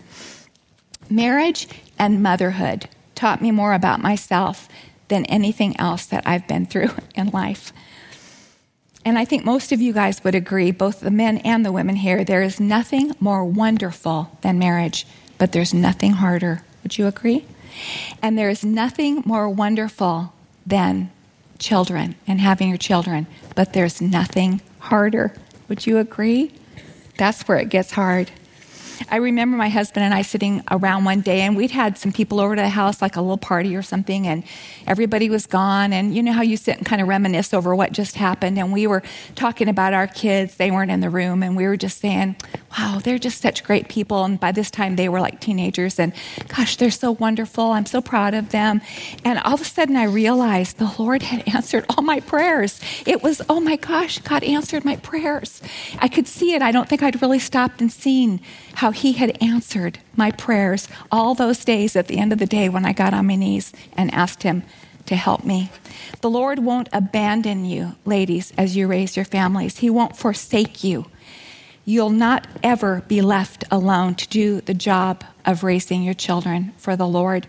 Marriage 1.08 1.66
and 1.98 2.22
motherhood 2.22 2.88
taught 3.14 3.40
me 3.40 3.50
more 3.50 3.72
about 3.72 4.00
myself 4.00 4.68
than 5.08 5.24
anything 5.26 5.78
else 5.80 6.06
that 6.06 6.26
I've 6.26 6.46
been 6.46 6.66
through 6.66 6.90
in 7.14 7.28
life. 7.28 7.72
And 9.04 9.18
I 9.18 9.24
think 9.24 9.44
most 9.44 9.72
of 9.72 9.80
you 9.80 9.92
guys 9.92 10.22
would 10.24 10.34
agree, 10.34 10.70
both 10.70 11.00
the 11.00 11.10
men 11.10 11.38
and 11.38 11.64
the 11.64 11.72
women 11.72 11.96
here, 11.96 12.24
there 12.24 12.42
is 12.42 12.60
nothing 12.60 13.14
more 13.20 13.44
wonderful 13.44 14.36
than 14.42 14.58
marriage, 14.58 15.06
but 15.38 15.52
there's 15.52 15.72
nothing 15.72 16.12
harder. 16.12 16.62
Would 16.82 16.98
you 16.98 17.06
agree? 17.06 17.46
And 18.22 18.36
there 18.36 18.50
is 18.50 18.64
nothing 18.64 19.22
more 19.24 19.48
wonderful 19.48 20.32
than 20.66 21.10
children 21.58 22.16
and 22.26 22.40
having 22.40 22.68
your 22.68 22.78
children, 22.78 23.26
but 23.54 23.72
there's 23.72 24.00
nothing 24.00 24.60
harder. 24.78 25.32
Would 25.68 25.86
you 25.86 25.98
agree? 25.98 26.52
That's 27.16 27.46
where 27.48 27.58
it 27.58 27.68
gets 27.68 27.92
hard. 27.92 28.30
I 29.10 29.16
remember 29.16 29.56
my 29.56 29.68
husband 29.68 30.04
and 30.04 30.12
I 30.12 30.22
sitting 30.22 30.62
around 30.70 31.04
one 31.04 31.20
day, 31.20 31.40
and 31.42 31.56
we'd 31.56 31.70
had 31.70 31.96
some 31.98 32.12
people 32.12 32.40
over 32.40 32.56
to 32.56 32.62
the 32.62 32.68
house, 32.68 33.00
like 33.00 33.16
a 33.16 33.20
little 33.20 33.38
party 33.38 33.76
or 33.76 33.82
something, 33.82 34.26
and 34.26 34.44
everybody 34.86 35.30
was 35.30 35.46
gone. 35.46 35.92
And 35.92 36.14
you 36.14 36.22
know 36.22 36.32
how 36.32 36.42
you 36.42 36.56
sit 36.56 36.76
and 36.76 36.86
kind 36.86 37.00
of 37.00 37.08
reminisce 37.08 37.54
over 37.54 37.74
what 37.74 37.92
just 37.92 38.16
happened. 38.16 38.58
And 38.58 38.72
we 38.72 38.86
were 38.86 39.02
talking 39.34 39.68
about 39.68 39.94
our 39.94 40.06
kids. 40.06 40.56
They 40.56 40.70
weren't 40.70 40.90
in 40.90 41.00
the 41.00 41.10
room, 41.10 41.42
and 41.42 41.56
we 41.56 41.64
were 41.64 41.76
just 41.76 41.98
saying, 41.98 42.36
wow, 42.78 43.00
they're 43.02 43.18
just 43.18 43.40
such 43.40 43.64
great 43.64 43.88
people. 43.88 44.24
And 44.24 44.38
by 44.38 44.52
this 44.52 44.70
time, 44.70 44.96
they 44.96 45.08
were 45.08 45.20
like 45.20 45.40
teenagers, 45.40 45.98
and 45.98 46.12
gosh, 46.48 46.76
they're 46.76 46.90
so 46.90 47.12
wonderful. 47.12 47.72
I'm 47.72 47.86
so 47.86 48.00
proud 48.00 48.34
of 48.34 48.50
them. 48.50 48.80
And 49.24 49.38
all 49.40 49.54
of 49.54 49.60
a 49.60 49.64
sudden, 49.64 49.96
I 49.96 50.04
realized 50.04 50.78
the 50.78 50.94
Lord 50.98 51.22
had 51.22 51.48
answered 51.48 51.84
all 51.90 52.02
my 52.02 52.20
prayers. 52.20 52.80
It 53.06 53.22
was, 53.22 53.40
oh 53.48 53.60
my 53.60 53.76
gosh, 53.76 54.18
God 54.18 54.42
answered 54.44 54.84
my 54.84 54.96
prayers. 54.96 55.62
I 55.98 56.08
could 56.08 56.26
see 56.26 56.54
it. 56.54 56.62
I 56.62 56.72
don't 56.72 56.88
think 56.88 57.02
I'd 57.02 57.20
really 57.22 57.38
stopped 57.38 57.80
and 57.80 57.92
seen 57.92 58.40
how 58.74 58.87
He 58.90 59.12
had 59.12 59.42
answered 59.42 59.98
my 60.16 60.30
prayers 60.30 60.88
all 61.10 61.34
those 61.34 61.64
days 61.64 61.96
at 61.96 62.08
the 62.08 62.18
end 62.18 62.32
of 62.32 62.38
the 62.38 62.46
day 62.46 62.68
when 62.68 62.84
I 62.84 62.92
got 62.92 63.14
on 63.14 63.26
my 63.26 63.36
knees 63.36 63.72
and 63.96 64.12
asked 64.12 64.42
Him 64.42 64.62
to 65.06 65.16
help 65.16 65.44
me. 65.44 65.70
The 66.20 66.30
Lord 66.30 66.58
won't 66.58 66.88
abandon 66.92 67.64
you, 67.64 67.96
ladies, 68.04 68.52
as 68.56 68.76
you 68.76 68.86
raise 68.86 69.16
your 69.16 69.24
families. 69.24 69.78
He 69.78 69.90
won't 69.90 70.16
forsake 70.16 70.84
you. 70.84 71.06
You'll 71.84 72.10
not 72.10 72.46
ever 72.62 73.02
be 73.08 73.22
left 73.22 73.64
alone 73.70 74.14
to 74.16 74.28
do 74.28 74.60
the 74.60 74.74
job 74.74 75.24
of 75.46 75.64
raising 75.64 76.02
your 76.02 76.14
children 76.14 76.72
for 76.76 76.96
the 76.96 77.08
Lord. 77.08 77.48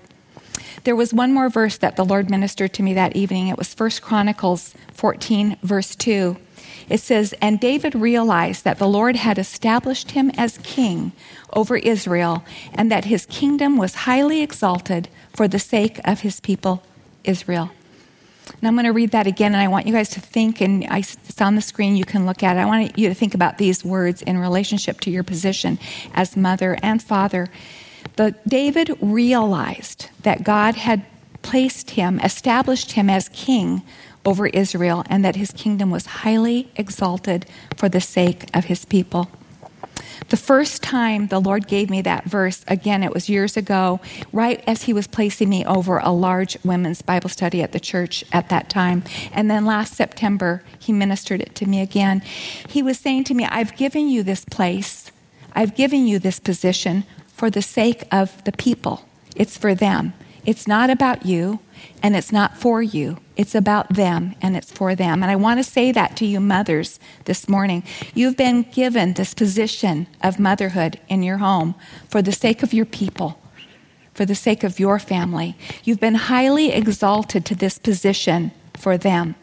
There 0.86 0.96
was 0.96 1.14
one 1.14 1.34
more 1.34 1.50
verse 1.50 1.78
that 1.78 1.98
the 1.98 2.06
Lord 2.06 2.30
ministered 2.30 2.74
to 2.76 2.84
me 2.84 2.94
that 2.94 3.16
evening. 3.16 3.50
It 3.50 3.58
was 3.58 3.74
1 3.74 3.90
Chronicles 4.02 4.74
14, 4.94 5.58
verse 5.62 5.96
2. 5.96 6.38
It 6.90 7.00
says, 7.00 7.34
And 7.42 7.60
David 7.60 7.96
realized 7.96 8.64
that 8.64 8.80
the 8.80 8.88
Lord 8.88 9.16
had 9.16 9.38
established 9.38 10.12
him 10.12 10.32
as 10.38 10.58
king 10.60 11.12
over 11.54 11.78
Israel, 11.78 12.44
and 12.74 12.92
that 12.92 13.06
his 13.06 13.26
kingdom 13.28 13.78
was 13.78 13.96
highly 13.96 14.42
exalted 14.42 15.08
for 15.34 15.48
the 15.48 15.60
sake 15.60 16.00
of 16.04 16.22
his 16.22 16.40
people, 16.40 16.84
Israel. 17.24 17.72
And 18.58 18.68
I'm 18.68 18.74
going 18.74 18.86
to 18.86 18.92
read 18.92 19.12
that 19.12 19.28
again, 19.28 19.54
and 19.54 19.62
I 19.62 19.68
want 19.68 19.86
you 19.86 19.94
guys 19.94 20.10
to 20.10 20.20
think, 20.20 20.60
and 20.60 20.84
it's 20.84 21.42
on 21.42 21.56
the 21.56 21.62
screen, 21.62 21.96
you 21.96 22.06
can 22.06 22.26
look 22.26 22.42
at 22.42 22.58
it. 22.58 22.60
I 22.60 22.66
want 22.66 22.98
you 22.98 23.08
to 23.08 23.14
think 23.14 23.36
about 23.36 23.60
these 23.60 23.86
words 23.86 24.22
in 24.24 24.38
relationship 24.40 25.00
to 25.02 25.12
your 25.12 25.24
position 25.24 25.78
as 26.14 26.36
mother 26.36 26.78
and 26.82 27.02
father. 27.02 27.50
But 28.16 28.46
David 28.48 28.98
realized 29.00 30.10
that 30.24 30.44
God 30.44 30.76
had 30.76 31.06
placed 31.42 31.92
him, 31.92 32.20
established 32.20 32.94
him 32.94 33.10
as 33.10 33.30
king 33.30 33.82
over 34.26 34.48
Israel, 34.48 35.04
and 35.10 35.24
that 35.24 35.36
his 35.36 35.52
kingdom 35.52 35.92
was 35.92 36.06
highly 36.06 36.70
exalted 36.76 37.46
for 37.76 37.90
the 37.90 38.02
sake 38.02 38.46
of 38.56 38.66
his 38.66 38.86
people. 38.86 39.30
The 40.30 40.38
first 40.38 40.84
time 40.84 41.28
the 41.28 41.40
Lord 41.40 41.68
gave 41.68 41.90
me 41.90 42.02
that 42.02 42.26
verse, 42.26 42.64
again, 42.68 43.04
it 43.04 43.14
was 43.14 43.30
years 43.30 43.58
ago, 43.58 44.00
right 44.32 44.64
as 44.68 44.84
He 44.84 44.94
was 44.94 45.08
placing 45.08 45.50
me 45.50 45.66
over 45.66 45.98
a 45.98 46.12
large 46.12 46.58
women's 46.64 47.02
Bible 47.02 47.30
study 47.30 47.64
at 47.64 47.72
the 47.72 47.80
church 47.80 48.24
at 48.32 48.50
that 48.50 48.70
time. 48.70 49.04
And 49.32 49.50
then 49.50 49.66
last 49.66 49.96
September, 49.96 50.64
He 50.78 50.94
ministered 50.94 51.42
it 51.42 51.56
to 51.56 51.66
me 51.66 51.82
again. 51.82 52.22
He 52.68 52.84
was 52.84 53.00
saying 53.00 53.24
to 53.26 53.34
me, 53.34 53.46
I've 53.46 53.76
given 53.76 54.08
you 54.10 54.22
this 54.22 54.46
place, 54.46 55.12
I've 55.54 55.76
given 55.76 56.06
you 56.06 56.20
this 56.20 56.40
position 56.40 57.06
for 57.28 57.50
the 57.50 57.62
sake 57.62 58.04
of 58.12 58.44
the 58.44 58.52
people. 58.52 59.06
It's 59.36 59.58
for 59.58 59.74
them. 59.74 60.14
It's 60.46 60.68
not 60.68 60.90
about 60.90 61.26
you 61.26 61.60
and 62.02 62.16
it's 62.16 62.32
not 62.32 62.58
for 62.58 62.82
you. 62.82 63.18
It's 63.36 63.56
about 63.56 63.96
them 63.96 64.36
and 64.42 64.56
it's 64.56 64.72
for 64.72 64.96
them. 64.96 65.22
And 65.22 65.32
I 65.32 65.36
want 65.36 65.60
to 65.60 65.64
say 65.64 65.92
that 65.92 66.16
to 66.18 66.26
you, 66.26 66.40
mothers, 66.40 67.00
this 67.26 67.48
morning. 67.48 67.84
You've 68.14 68.38
been 68.38 68.64
given 68.64 69.14
this 69.14 69.34
position 69.34 70.08
of 70.22 70.40
motherhood 70.40 71.00
in 71.08 71.24
your 71.24 71.38
home 71.38 71.76
for 72.08 72.22
the 72.22 72.32
sake 72.32 72.64
of 72.64 72.74
your 72.74 72.86
people, 72.86 73.40
for 74.14 74.26
the 74.26 74.36
sake 74.36 74.64
of 74.64 74.80
your 74.80 75.00
family. 75.00 75.58
You've 75.84 76.00
been 76.00 76.16
highly 76.16 76.72
exalted 76.72 77.46
to 77.46 77.56
this 77.56 77.78
position 77.78 78.52
for 78.76 78.98
them. 78.98 79.36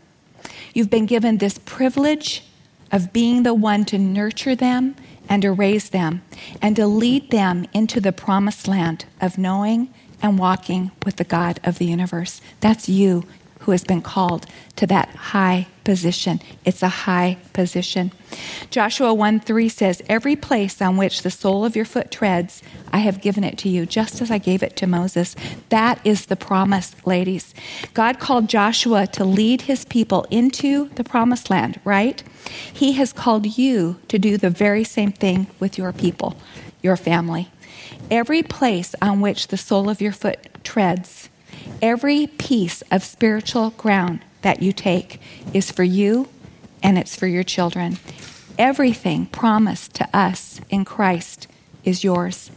You've 0.74 0.90
been 0.90 1.06
given 1.06 1.38
this 1.38 1.58
privilege 1.58 2.44
of 2.92 3.12
being 3.12 3.42
the 3.42 3.54
one 3.54 3.84
to 3.86 3.98
nurture 3.98 4.54
them 4.54 4.96
and 5.28 5.42
to 5.42 5.52
raise 5.52 5.90
them 5.90 6.22
and 6.62 6.76
to 6.76 6.86
lead 6.86 7.30
them 7.30 7.66
into 7.72 8.00
the 8.00 8.12
promised 8.12 8.68
land 8.68 9.04
of 9.20 9.38
knowing 9.38 9.92
and 10.22 10.38
walking 10.38 10.90
with 11.04 11.16
the 11.16 11.24
God 11.24 11.60
of 11.64 11.78
the 11.78 11.86
universe. 11.86 12.40
That's 12.60 12.88
you 12.88 13.24
who 13.60 13.72
has 13.72 13.82
been 13.82 14.02
called 14.02 14.46
to 14.76 14.86
that 14.86 15.08
high 15.08 15.66
position. 15.82 16.40
It's 16.64 16.82
a 16.84 16.88
high 16.88 17.38
position. 17.52 18.12
Joshua 18.70 19.12
1 19.12 19.40
3 19.40 19.68
says, 19.68 20.02
Every 20.08 20.36
place 20.36 20.80
on 20.80 20.96
which 20.96 21.22
the 21.22 21.30
sole 21.32 21.64
of 21.64 21.74
your 21.74 21.84
foot 21.84 22.10
treads, 22.12 22.62
I 22.92 22.98
have 22.98 23.20
given 23.20 23.42
it 23.42 23.58
to 23.58 23.68
you, 23.68 23.84
just 23.84 24.22
as 24.22 24.30
I 24.30 24.38
gave 24.38 24.62
it 24.62 24.76
to 24.76 24.86
Moses. 24.86 25.34
That 25.70 26.00
is 26.04 26.26
the 26.26 26.36
promise, 26.36 26.94
ladies. 27.04 27.54
God 27.92 28.20
called 28.20 28.48
Joshua 28.48 29.06
to 29.08 29.24
lead 29.24 29.62
his 29.62 29.84
people 29.84 30.26
into 30.30 30.88
the 30.90 31.04
promised 31.04 31.50
land, 31.50 31.80
right? 31.84 32.22
He 32.72 32.92
has 32.92 33.12
called 33.12 33.58
you 33.58 33.98
to 34.06 34.18
do 34.18 34.36
the 34.38 34.50
very 34.50 34.84
same 34.84 35.10
thing 35.10 35.48
with 35.58 35.76
your 35.76 35.92
people, 35.92 36.36
your 36.86 36.96
family. 36.96 37.50
Every 38.10 38.42
place 38.44 38.94
on 39.02 39.20
which 39.20 39.48
the 39.48 39.56
sole 39.56 39.90
of 39.90 40.00
your 40.00 40.12
foot 40.12 40.38
treads, 40.62 41.28
every 41.82 42.28
piece 42.28 42.82
of 42.92 43.02
spiritual 43.02 43.70
ground 43.70 44.20
that 44.42 44.62
you 44.62 44.72
take 44.72 45.20
is 45.52 45.72
for 45.72 45.82
you 45.82 46.28
and 46.84 46.96
it's 46.96 47.16
for 47.16 47.26
your 47.26 47.42
children. 47.42 47.98
Everything 48.56 49.26
promised 49.26 49.94
to 49.94 50.08
us 50.16 50.60
in 50.70 50.84
Christ 50.84 51.48
is 51.84 52.04
yours 52.04 52.52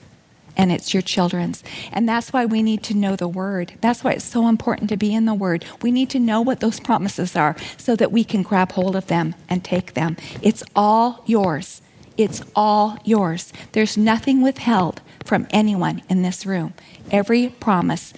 and 0.55 0.71
it's 0.71 0.93
your 0.93 1.01
children's. 1.01 1.63
And 1.91 2.07
that's 2.07 2.31
why 2.31 2.45
we 2.45 2.61
need 2.61 2.83
to 2.83 2.93
know 2.93 3.15
the 3.15 3.27
Word. 3.27 3.73
That's 3.81 4.03
why 4.03 4.11
it's 4.11 4.25
so 4.25 4.47
important 4.47 4.89
to 4.89 4.97
be 4.97 5.15
in 5.15 5.25
the 5.25 5.33
Word. 5.33 5.65
We 5.81 5.91
need 5.91 6.09
to 6.11 6.19
know 6.19 6.41
what 6.41 6.59
those 6.59 6.79
promises 6.79 7.35
are 7.35 7.55
so 7.77 7.95
that 7.95 8.11
we 8.11 8.23
can 8.23 8.43
grab 8.43 8.73
hold 8.73 8.95
of 8.95 9.07
them 9.07 9.33
and 9.49 9.63
take 9.63 9.95
them. 9.95 10.17
It's 10.41 10.63
all 10.75 11.23
yours. 11.25 11.81
It's 12.19 12.41
all 12.53 12.97
yours. 13.05 13.53
There's 13.71 13.97
nothing 13.97 14.41
withheld 14.41 14.99
from 15.23 15.47
anyone 15.51 16.03
in 16.10 16.21
this 16.21 16.45
room. 16.45 16.73
Every 17.12 17.47
promise 17.47 18.13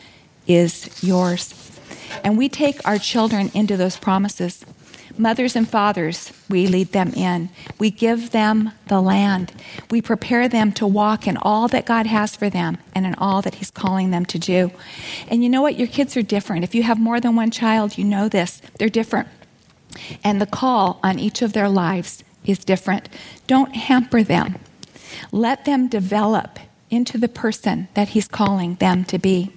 is 0.47 1.03
yours. 1.03 1.79
And 2.23 2.35
we 2.35 2.49
take 2.49 2.83
our 2.83 2.97
children 2.97 3.51
into 3.53 3.77
those 3.77 3.97
promises. 3.97 4.65
Mothers 5.19 5.55
and 5.55 5.69
fathers, 5.69 6.33
we 6.49 6.65
lead 6.65 6.93
them 6.93 7.13
in. 7.13 7.49
We 7.77 7.91
give 7.91 8.31
them 8.31 8.71
the 8.87 8.99
land. 8.99 9.53
We 9.91 10.01
prepare 10.01 10.49
them 10.49 10.71
to 10.73 10.87
walk 10.87 11.27
in 11.27 11.37
all 11.37 11.67
that 11.67 11.85
God 11.85 12.07
has 12.07 12.35
for 12.35 12.49
them 12.49 12.79
and 12.95 13.05
in 13.05 13.13
all 13.19 13.43
that 13.43 13.55
He's 13.55 13.69
calling 13.69 14.09
them 14.09 14.25
to 14.25 14.39
do. 14.39 14.71
And 15.27 15.43
you 15.43 15.49
know 15.49 15.61
what? 15.61 15.77
Your 15.77 15.87
kids 15.87 16.17
are 16.17 16.23
different. 16.23 16.63
If 16.63 16.73
you 16.73 16.81
have 16.81 16.99
more 16.99 17.19
than 17.19 17.35
one 17.35 17.51
child, 17.51 17.99
you 17.99 18.03
know 18.03 18.27
this. 18.27 18.63
They're 18.79 18.89
different. 18.89 19.27
And 20.23 20.41
the 20.41 20.47
call 20.47 20.99
on 21.03 21.19
each 21.19 21.43
of 21.43 21.53
their 21.53 21.69
lives 21.69 22.23
is 22.45 22.59
different. 22.59 23.09
Don't 23.47 23.75
hamper 23.75 24.23
them. 24.23 24.59
Let 25.31 25.65
them 25.65 25.87
develop 25.87 26.59
into 26.89 27.17
the 27.17 27.27
person 27.27 27.87
that 27.93 28.09
He's 28.09 28.27
calling 28.27 28.75
them 28.75 29.05
to 29.05 29.17
be. 29.17 29.51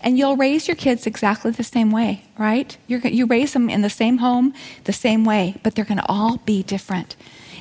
And 0.00 0.16
you'll 0.16 0.36
raise 0.36 0.66
your 0.66 0.76
kids 0.76 1.06
exactly 1.06 1.50
the 1.50 1.62
same 1.62 1.90
way, 1.90 2.24
right? 2.38 2.76
You're, 2.86 3.00
you 3.00 3.26
raise 3.26 3.52
them 3.52 3.68
in 3.68 3.82
the 3.82 3.90
same 3.90 4.18
home, 4.18 4.54
the 4.84 4.92
same 4.92 5.24
way, 5.24 5.56
but 5.62 5.74
they're 5.74 5.84
going 5.84 5.98
to 5.98 6.08
all 6.08 6.38
be 6.38 6.62
different. 6.62 7.16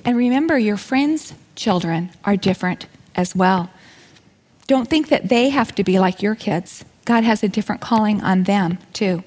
And 0.05 0.15
remember, 0.15 0.57
your 0.57 0.77
friends' 0.77 1.33
children 1.55 2.11
are 2.23 2.37
different 2.37 2.85
as 3.15 3.35
well. 3.35 3.69
Don't 4.67 4.89
think 4.89 5.09
that 5.09 5.29
they 5.29 5.49
have 5.49 5.75
to 5.75 5.83
be 5.83 5.99
like 5.99 6.21
your 6.21 6.35
kids. 6.35 6.85
God 7.03 7.23
has 7.23 7.43
a 7.43 7.49
different 7.49 7.81
calling 7.81 8.21
on 8.21 8.43
them, 8.43 8.77
too. 8.93 9.23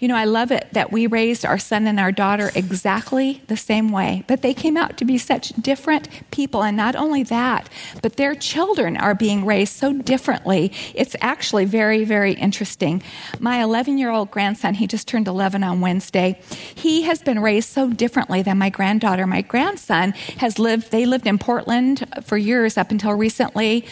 You 0.00 0.08
know, 0.08 0.16
I 0.16 0.24
love 0.24 0.50
it 0.50 0.68
that 0.72 0.92
we 0.92 1.06
raised 1.06 1.44
our 1.44 1.58
son 1.58 1.86
and 1.86 1.98
our 1.98 2.12
daughter 2.12 2.50
exactly 2.54 3.42
the 3.46 3.56
same 3.56 3.90
way, 3.90 4.24
but 4.26 4.42
they 4.42 4.54
came 4.54 4.76
out 4.76 4.96
to 4.98 5.04
be 5.04 5.18
such 5.18 5.50
different 5.50 6.08
people. 6.30 6.62
And 6.62 6.76
not 6.76 6.96
only 6.96 7.22
that, 7.24 7.68
but 8.02 8.16
their 8.16 8.34
children 8.34 8.96
are 8.96 9.14
being 9.14 9.44
raised 9.44 9.74
so 9.74 9.92
differently. 9.92 10.72
It's 10.94 11.16
actually 11.20 11.64
very, 11.64 12.04
very 12.04 12.32
interesting. 12.34 13.02
My 13.40 13.62
11 13.62 13.98
year 13.98 14.10
old 14.10 14.30
grandson, 14.30 14.74
he 14.74 14.86
just 14.86 15.08
turned 15.08 15.28
11 15.28 15.62
on 15.64 15.80
Wednesday, 15.80 16.40
he 16.74 17.02
has 17.02 17.22
been 17.22 17.40
raised 17.40 17.68
so 17.68 17.90
differently 17.90 18.42
than 18.42 18.58
my 18.58 18.70
granddaughter. 18.70 19.26
My 19.26 19.42
grandson 19.42 20.12
has 20.38 20.58
lived, 20.58 20.90
they 20.90 21.06
lived 21.06 21.26
in 21.26 21.38
Portland 21.38 22.06
for 22.24 22.36
years 22.36 22.76
up 22.76 22.90
until 22.90 23.12
recently 23.12 23.86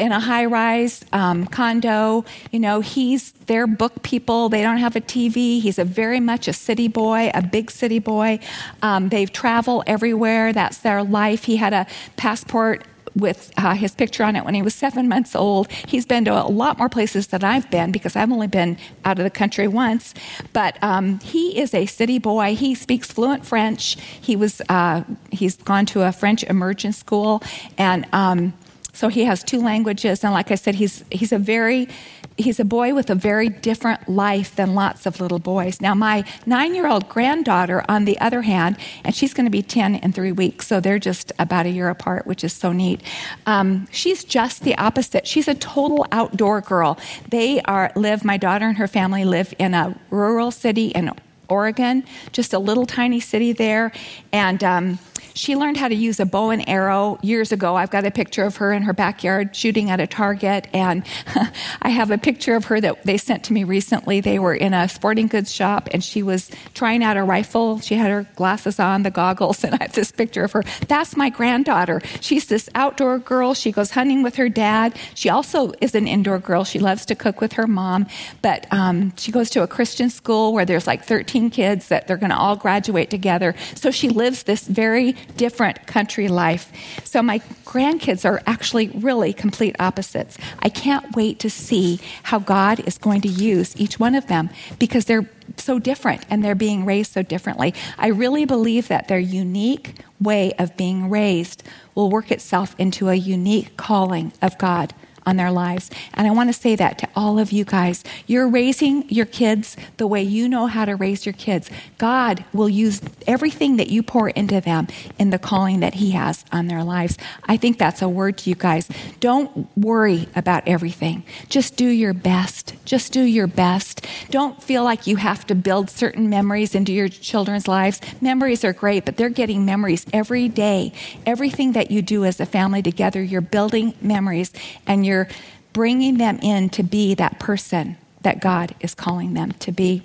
in 0.00 0.12
a 0.12 0.20
high 0.20 0.44
rise 0.44 1.04
um, 1.12 1.46
condo. 1.46 2.24
You 2.50 2.60
know, 2.60 2.80
he's 2.80 3.32
their 3.46 3.66
book 3.66 4.02
people. 4.02 4.48
They 4.48 4.62
don't 4.62 4.78
have 4.78 4.96
a 4.96 5.00
TV. 5.00 5.60
He's 5.60 5.78
a 5.78 5.84
very 5.84 6.20
much 6.20 6.48
a 6.48 6.52
city 6.52 6.88
boy, 6.88 7.30
a 7.34 7.42
big 7.42 7.70
city 7.70 7.98
boy. 7.98 8.40
Um, 8.82 9.08
they 9.08 9.26
travel 9.26 9.82
everywhere. 9.86 10.52
That's 10.52 10.78
their 10.78 11.02
life. 11.02 11.44
He 11.44 11.56
had 11.56 11.72
a 11.72 11.86
passport 12.16 12.84
with 13.14 13.52
uh, 13.56 13.74
his 13.74 13.94
picture 13.94 14.24
on 14.24 14.36
it 14.36 14.44
when 14.44 14.54
he 14.54 14.62
was 14.62 14.74
seven 14.74 15.08
months 15.08 15.34
old. 15.34 15.70
He's 15.70 16.06
been 16.06 16.24
to 16.24 16.32
a 16.32 16.48
lot 16.48 16.78
more 16.78 16.88
places 16.88 17.28
than 17.28 17.44
I've 17.44 17.70
been 17.70 17.92
because 17.92 18.16
I've 18.16 18.30
only 18.32 18.46
been 18.46 18.76
out 19.04 19.18
of 19.18 19.24
the 19.24 19.30
country 19.30 19.68
once. 19.68 20.14
But 20.52 20.82
um, 20.82 21.20
he 21.20 21.58
is 21.58 21.74
a 21.74 21.86
city 21.86 22.18
boy. 22.18 22.54
He 22.56 22.74
speaks 22.74 23.10
fluent 23.10 23.46
French. 23.46 23.96
He 24.20 24.36
was 24.36 24.60
uh, 24.68 25.04
he's 25.30 25.56
gone 25.56 25.86
to 25.86 26.02
a 26.02 26.12
French 26.12 26.42
immersion 26.44 26.92
school 26.92 27.42
and. 27.78 28.06
Um, 28.12 28.54
So 28.94 29.08
he 29.08 29.24
has 29.24 29.42
two 29.42 29.60
languages, 29.60 30.24
and 30.24 30.32
like 30.32 30.50
I 30.50 30.54
said, 30.54 30.76
he's 30.76 31.04
he's 31.10 31.32
a 31.32 31.38
very 31.38 31.88
he's 32.36 32.58
a 32.58 32.64
boy 32.64 32.94
with 32.94 33.10
a 33.10 33.14
very 33.14 33.48
different 33.48 34.08
life 34.08 34.54
than 34.56 34.74
lots 34.74 35.06
of 35.06 35.20
little 35.20 35.38
boys. 35.38 35.80
Now, 35.80 35.94
my 35.94 36.24
nine 36.46 36.74
year 36.74 36.86
old 36.86 37.08
granddaughter, 37.08 37.84
on 37.88 38.04
the 38.04 38.18
other 38.20 38.42
hand, 38.42 38.76
and 39.04 39.14
she's 39.14 39.34
going 39.34 39.46
to 39.46 39.50
be 39.50 39.62
10 39.62 39.96
in 39.96 40.12
three 40.12 40.32
weeks, 40.32 40.66
so 40.66 40.80
they're 40.80 40.98
just 40.98 41.32
about 41.38 41.66
a 41.66 41.70
year 41.70 41.88
apart, 41.88 42.26
which 42.26 42.44
is 42.44 42.52
so 42.52 42.72
neat. 42.72 43.02
Um, 43.46 43.86
she's 43.90 44.24
just 44.24 44.62
the 44.62 44.76
opposite. 44.76 45.26
She's 45.26 45.48
a 45.48 45.54
total 45.54 46.06
outdoor 46.12 46.60
girl. 46.60 46.98
They 47.28 47.60
are 47.62 47.92
live, 47.94 48.24
my 48.24 48.36
daughter 48.36 48.66
and 48.66 48.78
her 48.78 48.88
family 48.88 49.24
live 49.24 49.54
in 49.58 49.74
a 49.74 49.98
rural 50.10 50.50
city 50.50 50.88
in 50.88 51.12
Oregon, 51.48 52.04
just 52.32 52.52
a 52.52 52.58
little 52.58 52.86
tiny 52.86 53.20
city 53.20 53.52
there. 53.52 53.92
And 54.32 54.64
um, 54.64 54.98
she 55.34 55.56
learned 55.56 55.76
how 55.76 55.88
to 55.88 55.94
use 55.94 56.20
a 56.20 56.24
bow 56.24 56.50
and 56.50 56.66
arrow 56.68 57.18
years 57.20 57.52
ago. 57.52 57.74
I've 57.76 57.90
got 57.90 58.06
a 58.06 58.10
picture 58.10 58.44
of 58.44 58.56
her 58.56 58.72
in 58.72 58.82
her 58.82 58.92
backyard 58.92 59.54
shooting 59.54 59.90
at 59.90 60.00
a 60.00 60.06
target, 60.06 60.68
and 60.72 61.04
I 61.82 61.90
have 61.90 62.10
a 62.10 62.18
picture 62.18 62.54
of 62.54 62.66
her 62.66 62.80
that 62.80 63.02
they 63.02 63.18
sent 63.18 63.44
to 63.44 63.52
me 63.52 63.64
recently. 63.64 64.20
They 64.20 64.38
were 64.38 64.54
in 64.54 64.72
a 64.72 64.88
sporting 64.88 65.26
goods 65.26 65.52
shop, 65.52 65.88
and 65.92 66.02
she 66.02 66.22
was 66.22 66.50
trying 66.74 67.02
out 67.02 67.16
a 67.16 67.24
rifle. 67.24 67.80
She 67.80 67.96
had 67.96 68.10
her 68.10 68.26
glasses 68.36 68.78
on, 68.78 69.02
the 69.02 69.10
goggles, 69.10 69.64
and 69.64 69.74
I 69.74 69.82
have 69.82 69.92
this 69.92 70.12
picture 70.12 70.44
of 70.44 70.52
her. 70.52 70.62
That's 70.86 71.16
my 71.16 71.30
granddaughter. 71.30 72.00
She's 72.20 72.46
this 72.46 72.70
outdoor 72.74 73.18
girl. 73.18 73.54
She 73.54 73.72
goes 73.72 73.90
hunting 73.90 74.22
with 74.22 74.36
her 74.36 74.48
dad. 74.48 74.96
She 75.14 75.28
also 75.28 75.72
is 75.80 75.94
an 75.96 76.06
indoor 76.06 76.38
girl. 76.38 76.62
She 76.64 76.78
loves 76.78 77.04
to 77.06 77.16
cook 77.16 77.40
with 77.40 77.54
her 77.54 77.66
mom, 77.66 78.06
but 78.40 78.72
um, 78.72 79.12
she 79.16 79.32
goes 79.32 79.50
to 79.50 79.62
a 79.62 79.66
Christian 79.66 80.10
school 80.10 80.52
where 80.52 80.64
there's 80.64 80.86
like 80.86 81.04
13 81.04 81.50
kids 81.50 81.88
that 81.88 82.06
they're 82.06 82.16
going 82.16 82.30
to 82.30 82.36
all 82.36 82.54
graduate 82.54 83.10
together. 83.10 83.54
So 83.74 83.90
she 83.90 84.08
lives 84.08 84.44
this 84.44 84.66
very 84.68 85.16
different 85.36 85.86
country 85.86 86.28
life. 86.28 86.72
So 87.04 87.22
my 87.22 87.38
grandkids 87.64 88.24
are 88.24 88.42
actually 88.46 88.88
really 88.88 89.32
complete 89.32 89.76
opposites. 89.78 90.38
I 90.60 90.68
can't 90.68 91.14
wait 91.16 91.38
to 91.40 91.50
see 91.50 92.00
how 92.24 92.38
God 92.38 92.80
is 92.86 92.98
going 92.98 93.20
to 93.22 93.28
use 93.28 93.76
each 93.76 93.98
one 93.98 94.14
of 94.14 94.26
them 94.26 94.50
because 94.78 95.04
they're 95.06 95.28
so 95.56 95.78
different 95.78 96.24
and 96.30 96.44
they're 96.44 96.54
being 96.54 96.84
raised 96.84 97.12
so 97.12 97.22
differently. 97.22 97.74
I 97.98 98.08
really 98.08 98.44
believe 98.44 98.88
that 98.88 99.08
their 99.08 99.18
unique 99.18 99.96
way 100.20 100.52
of 100.58 100.76
being 100.76 101.10
raised 101.10 101.62
will 101.94 102.10
work 102.10 102.30
itself 102.30 102.74
into 102.78 103.08
a 103.08 103.14
unique 103.14 103.76
calling 103.76 104.32
of 104.40 104.56
God 104.58 104.94
on 105.26 105.36
their 105.36 105.50
lives. 105.50 105.90
And 106.14 106.26
I 106.26 106.30
want 106.30 106.48
to 106.48 106.52
say 106.52 106.76
that 106.76 106.98
to 106.98 107.08
all 107.16 107.38
of 107.38 107.52
you 107.52 107.64
guys. 107.64 108.04
You're 108.26 108.48
raising 108.48 109.08
your 109.08 109.26
kids 109.26 109.76
the 109.96 110.06
way 110.06 110.22
you 110.22 110.48
know 110.48 110.66
how 110.66 110.84
to 110.84 110.96
raise 110.96 111.24
your 111.24 111.32
kids. 111.32 111.70
God 111.98 112.44
will 112.52 112.68
use 112.68 113.00
everything 113.26 113.76
that 113.76 113.88
you 113.88 114.02
pour 114.02 114.28
into 114.30 114.60
them 114.60 114.88
in 115.18 115.30
the 115.30 115.38
calling 115.38 115.80
that 115.80 115.94
He 115.94 116.10
has 116.10 116.44
on 116.52 116.66
their 116.66 116.84
lives. 116.84 117.16
I 117.44 117.56
think 117.56 117.78
that's 117.78 118.02
a 118.02 118.08
word 118.08 118.38
to 118.38 118.50
you 118.50 118.56
guys. 118.56 118.88
Don't 119.20 119.68
worry 119.76 120.28
about 120.36 120.66
everything. 120.66 121.24
Just 121.48 121.76
do 121.76 121.86
your 121.88 122.12
best. 122.12 122.74
Just 122.84 123.12
do 123.12 123.22
your 123.22 123.46
best. 123.46 124.06
Don't 124.30 124.62
feel 124.62 124.84
like 124.84 125.06
you 125.06 125.16
have 125.16 125.46
to 125.46 125.54
build 125.54 125.90
certain 125.90 126.28
memories 126.28 126.74
into 126.74 126.92
your 126.92 127.08
children's 127.08 127.68
lives. 127.68 128.00
Memories 128.20 128.64
are 128.64 128.72
great, 128.72 129.04
but 129.04 129.16
they're 129.16 129.28
getting 129.28 129.64
memories 129.64 130.04
every 130.12 130.48
day. 130.48 130.92
Everything 131.24 131.72
that 131.72 131.90
you 131.90 132.02
do 132.02 132.24
as 132.24 132.40
a 132.40 132.46
family 132.46 132.82
together, 132.82 133.22
you're 133.22 133.40
building 133.40 133.94
memories 134.02 134.52
and 134.86 135.06
you're 135.06 135.13
you're 135.14 135.28
bringing 135.72 136.18
them 136.18 136.38
in 136.42 136.68
to 136.70 136.82
be 136.82 137.14
that 137.14 137.38
person 137.38 137.96
that 138.22 138.40
God 138.40 138.74
is 138.80 138.94
calling 138.94 139.34
them 139.34 139.52
to 139.52 139.70
be. 139.70 140.02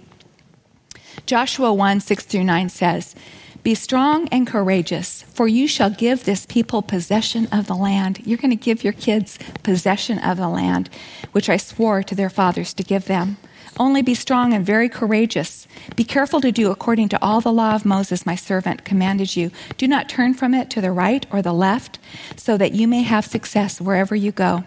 Joshua 1.26 1.74
1 1.74 2.00
6 2.00 2.26
through 2.26 2.44
9 2.44 2.70
says, 2.70 3.16
Be 3.64 3.74
strong 3.74 4.28
and 4.30 4.46
courageous, 4.46 5.24
for 5.24 5.48
you 5.48 5.68
shall 5.68 5.90
give 5.90 6.24
this 6.24 6.46
people 6.46 6.82
possession 6.82 7.48
of 7.52 7.66
the 7.66 7.76
land. 7.76 8.22
You're 8.26 8.38
going 8.38 8.58
to 8.58 8.66
give 8.68 8.84
your 8.84 8.94
kids 8.94 9.40
possession 9.64 10.20
of 10.20 10.38
the 10.38 10.48
land, 10.48 10.90
which 11.32 11.50
I 11.50 11.58
swore 11.58 12.04
to 12.04 12.16
their 12.16 12.30
fathers 12.30 12.74
to 12.76 12.84
give 12.84 13.06
them. 13.06 13.38
Only 13.78 14.02
be 14.02 14.14
strong 14.14 14.54
and 14.54 14.66
very 14.66 14.90
courageous. 14.90 15.68
Be 15.96 16.04
careful 16.04 16.42
to 16.42 16.52
do 16.52 16.70
according 16.70 17.10
to 17.10 17.24
all 17.24 17.42
the 17.42 17.54
law 17.54 17.76
of 17.76 17.86
Moses, 17.86 18.26
my 18.26 18.36
servant, 18.36 18.84
commanded 18.84 19.36
you. 19.36 19.52
Do 19.78 19.88
not 19.88 20.10
turn 20.10 20.34
from 20.34 20.54
it 20.54 20.70
to 20.72 20.82
the 20.82 20.92
right 20.92 21.26
or 21.32 21.42
the 21.42 21.54
left, 21.54 21.98
so 22.36 22.58
that 22.58 22.74
you 22.74 22.88
may 22.88 23.04
have 23.04 23.26
success 23.26 23.80
wherever 23.80 24.16
you 24.16 24.32
go. 24.32 24.66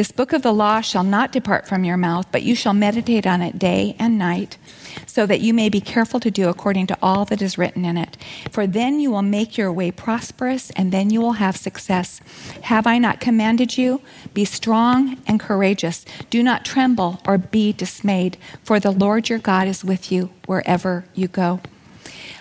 This 0.00 0.12
book 0.12 0.32
of 0.32 0.40
the 0.40 0.54
law 0.54 0.80
shall 0.80 1.04
not 1.04 1.30
depart 1.30 1.68
from 1.68 1.84
your 1.84 1.98
mouth, 1.98 2.26
but 2.32 2.42
you 2.42 2.54
shall 2.54 2.72
meditate 2.72 3.26
on 3.26 3.42
it 3.42 3.58
day 3.58 3.96
and 3.98 4.16
night, 4.18 4.56
so 5.04 5.26
that 5.26 5.42
you 5.42 5.52
may 5.52 5.68
be 5.68 5.82
careful 5.82 6.18
to 6.20 6.30
do 6.30 6.48
according 6.48 6.86
to 6.86 6.96
all 7.02 7.26
that 7.26 7.42
is 7.42 7.58
written 7.58 7.84
in 7.84 7.98
it. 7.98 8.16
For 8.50 8.66
then 8.66 8.98
you 8.98 9.10
will 9.10 9.20
make 9.20 9.58
your 9.58 9.70
way 9.70 9.90
prosperous, 9.90 10.70
and 10.70 10.90
then 10.90 11.10
you 11.10 11.20
will 11.20 11.34
have 11.34 11.54
success. 11.54 12.22
Have 12.62 12.86
I 12.86 12.96
not 12.96 13.20
commanded 13.20 13.76
you? 13.76 14.00
Be 14.32 14.46
strong 14.46 15.18
and 15.26 15.38
courageous. 15.38 16.06
Do 16.30 16.42
not 16.42 16.64
tremble 16.64 17.20
or 17.26 17.36
be 17.36 17.70
dismayed, 17.74 18.38
for 18.62 18.80
the 18.80 18.92
Lord 18.92 19.28
your 19.28 19.38
God 19.38 19.68
is 19.68 19.84
with 19.84 20.10
you 20.10 20.30
wherever 20.46 21.04
you 21.14 21.28
go. 21.28 21.60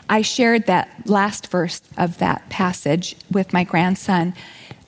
I 0.08 0.22
shared 0.22 0.65
that 0.67 1.10
last 1.10 1.48
verse 1.48 1.82
of 1.98 2.19
that 2.19 2.50
passage 2.50 3.17
with 3.30 3.52
my 3.52 3.65
grandson 3.65 4.34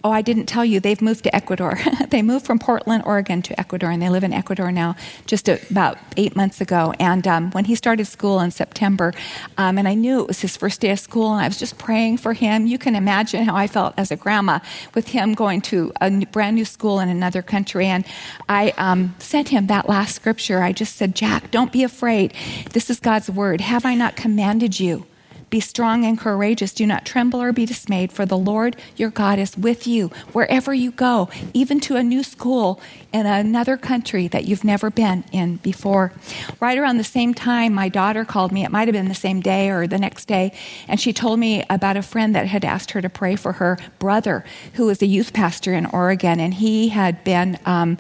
Oh, 0.03 0.09
I 0.09 0.23
didn't 0.23 0.47
tell 0.47 0.65
you, 0.65 0.79
they've 0.79 1.01
moved 1.01 1.23
to 1.25 1.35
Ecuador. 1.35 1.79
they 2.09 2.23
moved 2.23 2.45
from 2.45 2.57
Portland, 2.57 3.03
Oregon 3.05 3.43
to 3.43 3.59
Ecuador, 3.59 3.91
and 3.91 4.01
they 4.01 4.09
live 4.09 4.23
in 4.23 4.33
Ecuador 4.33 4.71
now 4.71 4.95
just 5.27 5.47
about 5.47 5.99
eight 6.17 6.35
months 6.35 6.59
ago. 6.59 6.93
And 6.99 7.27
um, 7.27 7.51
when 7.51 7.65
he 7.65 7.75
started 7.75 8.05
school 8.05 8.39
in 8.39 8.49
September, 8.49 9.13
um, 9.59 9.77
and 9.77 9.87
I 9.87 9.93
knew 9.93 10.21
it 10.21 10.27
was 10.27 10.41
his 10.41 10.57
first 10.57 10.81
day 10.81 10.89
of 10.89 10.99
school, 10.99 11.31
and 11.31 11.41
I 11.41 11.47
was 11.47 11.59
just 11.59 11.77
praying 11.77 12.17
for 12.17 12.33
him. 12.33 12.65
You 12.65 12.79
can 12.79 12.95
imagine 12.95 13.43
how 13.45 13.55
I 13.55 13.67
felt 13.67 13.93
as 13.95 14.09
a 14.09 14.15
grandma 14.15 14.59
with 14.95 15.09
him 15.09 15.33
going 15.35 15.61
to 15.61 15.93
a 16.01 16.09
brand 16.25 16.55
new 16.55 16.65
school 16.65 16.99
in 16.99 17.07
another 17.07 17.43
country. 17.43 17.85
And 17.85 18.03
I 18.49 18.73
um, 18.77 19.13
sent 19.19 19.49
him 19.49 19.67
that 19.67 19.87
last 19.87 20.15
scripture. 20.15 20.63
I 20.63 20.71
just 20.71 20.95
said, 20.95 21.13
Jack, 21.13 21.51
don't 21.51 21.71
be 21.71 21.83
afraid. 21.83 22.33
This 22.71 22.89
is 22.89 22.99
God's 22.99 23.29
word. 23.29 23.61
Have 23.61 23.85
I 23.85 23.93
not 23.93 24.15
commanded 24.15 24.79
you? 24.79 25.05
Be 25.51 25.59
strong 25.59 26.05
and 26.05 26.17
courageous. 26.17 26.71
Do 26.71 26.87
not 26.87 27.05
tremble 27.05 27.41
or 27.41 27.51
be 27.51 27.65
dismayed, 27.65 28.13
for 28.13 28.25
the 28.25 28.37
Lord 28.37 28.77
your 28.95 29.09
God 29.09 29.37
is 29.37 29.57
with 29.57 29.85
you 29.85 30.07
wherever 30.31 30.73
you 30.73 30.91
go, 30.91 31.29
even 31.53 31.81
to 31.81 31.97
a 31.97 32.03
new 32.03 32.23
school 32.23 32.79
in 33.11 33.25
another 33.25 33.75
country 33.75 34.29
that 34.29 34.45
you've 34.45 34.63
never 34.63 34.89
been 34.89 35.25
in 35.33 35.57
before. 35.57 36.13
Right 36.61 36.77
around 36.77 36.99
the 36.99 37.03
same 37.03 37.33
time, 37.33 37.73
my 37.73 37.89
daughter 37.89 38.23
called 38.23 38.53
me. 38.53 38.63
It 38.63 38.71
might 38.71 38.87
have 38.87 38.93
been 38.93 39.09
the 39.09 39.13
same 39.13 39.41
day 39.41 39.69
or 39.69 39.87
the 39.87 39.99
next 39.99 40.25
day, 40.25 40.53
and 40.87 41.01
she 41.01 41.11
told 41.11 41.37
me 41.37 41.65
about 41.69 41.97
a 41.97 42.01
friend 42.01 42.33
that 42.33 42.47
had 42.47 42.63
asked 42.63 42.91
her 42.91 43.01
to 43.01 43.09
pray 43.09 43.35
for 43.35 43.51
her 43.53 43.77
brother, 43.99 44.45
who 44.75 44.85
was 44.85 45.01
a 45.01 45.05
youth 45.05 45.33
pastor 45.33 45.73
in 45.73 45.85
Oregon, 45.87 46.39
and 46.39 46.53
he 46.53 46.87
had 46.87 47.25
been. 47.25 47.59
Um, 47.65 47.97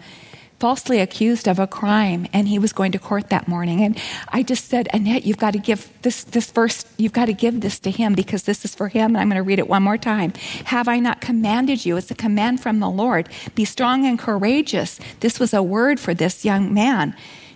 falsely 0.61 0.99
accused 0.99 1.47
of 1.47 1.57
a 1.57 1.65
crime 1.65 2.27
and 2.31 2.47
he 2.47 2.59
was 2.59 2.71
going 2.71 2.91
to 2.91 2.99
court 2.99 3.29
that 3.29 3.47
morning. 3.47 3.81
And 3.81 3.99
I 4.27 4.43
just 4.43 4.65
said, 4.65 4.87
Annette, 4.93 5.25
you've 5.25 5.39
got 5.39 5.53
to 5.53 5.59
give 5.59 5.89
this, 6.03 6.23
this 6.23 6.51
verse, 6.51 6.85
you've 6.97 7.13
got 7.13 7.25
to 7.25 7.33
give 7.33 7.61
this 7.61 7.79
to 7.79 7.89
him 7.89 8.13
because 8.13 8.43
this 8.43 8.63
is 8.63 8.75
for 8.75 8.87
him. 8.87 9.15
And 9.15 9.17
I'm 9.17 9.27
going 9.27 9.37
to 9.37 9.43
read 9.43 9.57
it 9.57 9.67
one 9.67 9.81
more 9.81 9.97
time. 9.97 10.33
Have 10.65 10.87
I 10.87 10.99
not 10.99 11.19
commanded 11.19 11.83
you? 11.83 11.97
It's 11.97 12.11
a 12.11 12.15
command 12.15 12.61
from 12.61 12.79
the 12.79 12.91
Lord. 12.91 13.27
Be 13.55 13.65
strong 13.65 14.05
and 14.05 14.19
courageous. 14.19 14.99
This 15.19 15.39
was 15.39 15.51
a 15.51 15.63
word 15.63 15.99
for 15.99 16.13
this 16.13 16.45
young 16.45 16.71
man. 16.71 17.15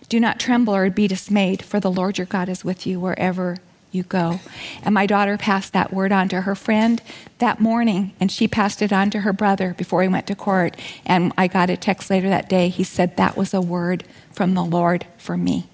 Do 0.09 0.19
not 0.19 0.39
tremble 0.39 0.75
or 0.75 0.89
be 0.89 1.07
dismayed, 1.07 1.63
for 1.63 1.79
the 1.79 1.91
Lord 1.91 2.17
your 2.17 2.25
God 2.25 2.49
is 2.49 2.65
with 2.65 2.87
you 2.87 2.99
wherever 2.99 3.59
you 3.95 4.03
go. 4.03 4.39
And 4.83 4.93
my 4.93 5.05
daughter 5.05 5.37
passed 5.37 5.73
that 5.73 5.93
word 5.93 6.11
on 6.11 6.29
to 6.29 6.41
her 6.41 6.55
friend 6.55 7.01
that 7.39 7.59
morning, 7.59 8.13
and 8.19 8.31
she 8.31 8.47
passed 8.47 8.81
it 8.81 8.93
on 8.93 9.09
to 9.11 9.21
her 9.21 9.33
brother 9.33 9.73
before 9.73 10.01
he 10.01 10.07
went 10.07 10.27
to 10.27 10.35
court. 10.35 10.77
And 11.05 11.33
I 11.37 11.47
got 11.47 11.69
a 11.69 11.77
text 11.77 12.09
later 12.09 12.29
that 12.29 12.49
day. 12.49 12.69
He 12.69 12.83
said, 12.83 13.17
That 13.17 13.35
was 13.35 13.53
a 13.53 13.61
word 13.61 14.03
from 14.31 14.53
the 14.53 14.63
Lord 14.63 15.05
for 15.17 15.37
me. 15.37 15.69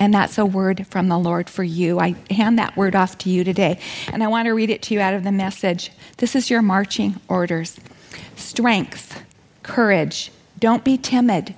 And 0.00 0.14
that's 0.14 0.38
a 0.38 0.46
word 0.46 0.86
from 0.88 1.08
the 1.08 1.18
Lord 1.18 1.50
for 1.50 1.62
you. 1.62 2.00
I 2.00 2.16
hand 2.30 2.58
that 2.58 2.74
word 2.76 2.96
off 2.96 3.18
to 3.18 3.30
you 3.30 3.44
today. 3.44 3.78
And 4.10 4.22
I 4.22 4.28
want 4.28 4.46
to 4.46 4.52
read 4.52 4.70
it 4.70 4.80
to 4.82 4.94
you 4.94 5.00
out 5.00 5.12
of 5.12 5.24
the 5.24 5.32
message. 5.32 5.92
This 6.16 6.34
is 6.34 6.50
your 6.50 6.62
marching 6.62 7.20
orders 7.28 7.78
strength, 8.34 9.22
courage. 9.62 10.32
Don't 10.58 10.82
be 10.84 10.96
timid. 10.96 11.54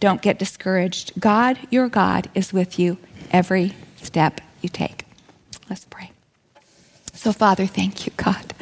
Don't 0.00 0.22
get 0.22 0.38
discouraged. 0.38 1.18
God, 1.18 1.58
your 1.70 1.88
God, 1.88 2.28
is 2.34 2.52
with 2.52 2.78
you 2.78 2.98
every 3.32 3.74
step 3.96 4.40
you 4.60 4.68
take. 4.68 5.07
Let's 5.68 5.84
pray. 5.84 6.12
So, 7.14 7.32
Father, 7.32 7.66
thank 7.66 8.06
you, 8.06 8.12
God. 8.16 8.54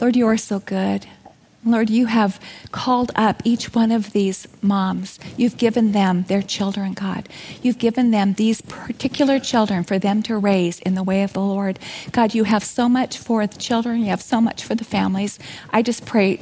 Lord, 0.00 0.16
you 0.16 0.26
are 0.26 0.36
so 0.36 0.58
good. 0.58 1.06
Lord, 1.64 1.90
you 1.90 2.06
have 2.06 2.38
called 2.70 3.10
up 3.16 3.42
each 3.44 3.74
one 3.74 3.90
of 3.90 4.12
these 4.12 4.46
moms. 4.62 5.18
You've 5.36 5.56
given 5.56 5.90
them 5.92 6.24
their 6.28 6.42
children, 6.42 6.92
God. 6.92 7.28
You've 7.60 7.78
given 7.78 8.12
them 8.12 8.34
these 8.34 8.60
particular 8.60 9.40
children 9.40 9.82
for 9.82 9.98
them 9.98 10.22
to 10.24 10.36
raise 10.36 10.78
in 10.80 10.94
the 10.94 11.02
way 11.02 11.24
of 11.24 11.32
the 11.32 11.40
Lord. 11.40 11.80
God, 12.12 12.34
you 12.34 12.44
have 12.44 12.62
so 12.62 12.88
much 12.88 13.18
for 13.18 13.46
the 13.48 13.58
children, 13.58 14.00
you 14.00 14.06
have 14.06 14.22
so 14.22 14.40
much 14.40 14.62
for 14.62 14.76
the 14.76 14.84
families. 14.84 15.40
I 15.70 15.82
just 15.82 16.06
pray 16.06 16.40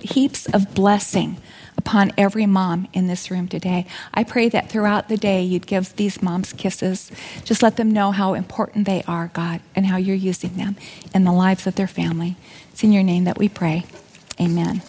heaps 0.00 0.46
of 0.46 0.72
blessing 0.72 1.38
upon 1.80 2.12
every 2.18 2.44
mom 2.44 2.86
in 2.92 3.06
this 3.06 3.30
room 3.30 3.48
today. 3.48 3.86
I 4.12 4.22
pray 4.22 4.50
that 4.50 4.68
throughout 4.68 5.08
the 5.08 5.16
day 5.16 5.42
you'd 5.42 5.66
give 5.66 5.96
these 5.96 6.20
moms 6.20 6.52
kisses. 6.52 7.10
Just 7.42 7.62
let 7.62 7.76
them 7.76 7.90
know 7.90 8.12
how 8.12 8.34
important 8.34 8.84
they 8.84 9.02
are, 9.08 9.30
God, 9.32 9.62
and 9.74 9.86
how 9.86 9.96
you're 9.96 10.14
using 10.14 10.56
them 10.56 10.76
in 11.14 11.24
the 11.24 11.32
lives 11.32 11.66
of 11.66 11.76
their 11.76 11.86
family. 11.86 12.36
It's 12.70 12.84
in 12.84 12.92
your 12.92 13.02
name 13.02 13.24
that 13.24 13.38
we 13.38 13.48
pray. 13.48 13.84
Amen. 14.38 14.82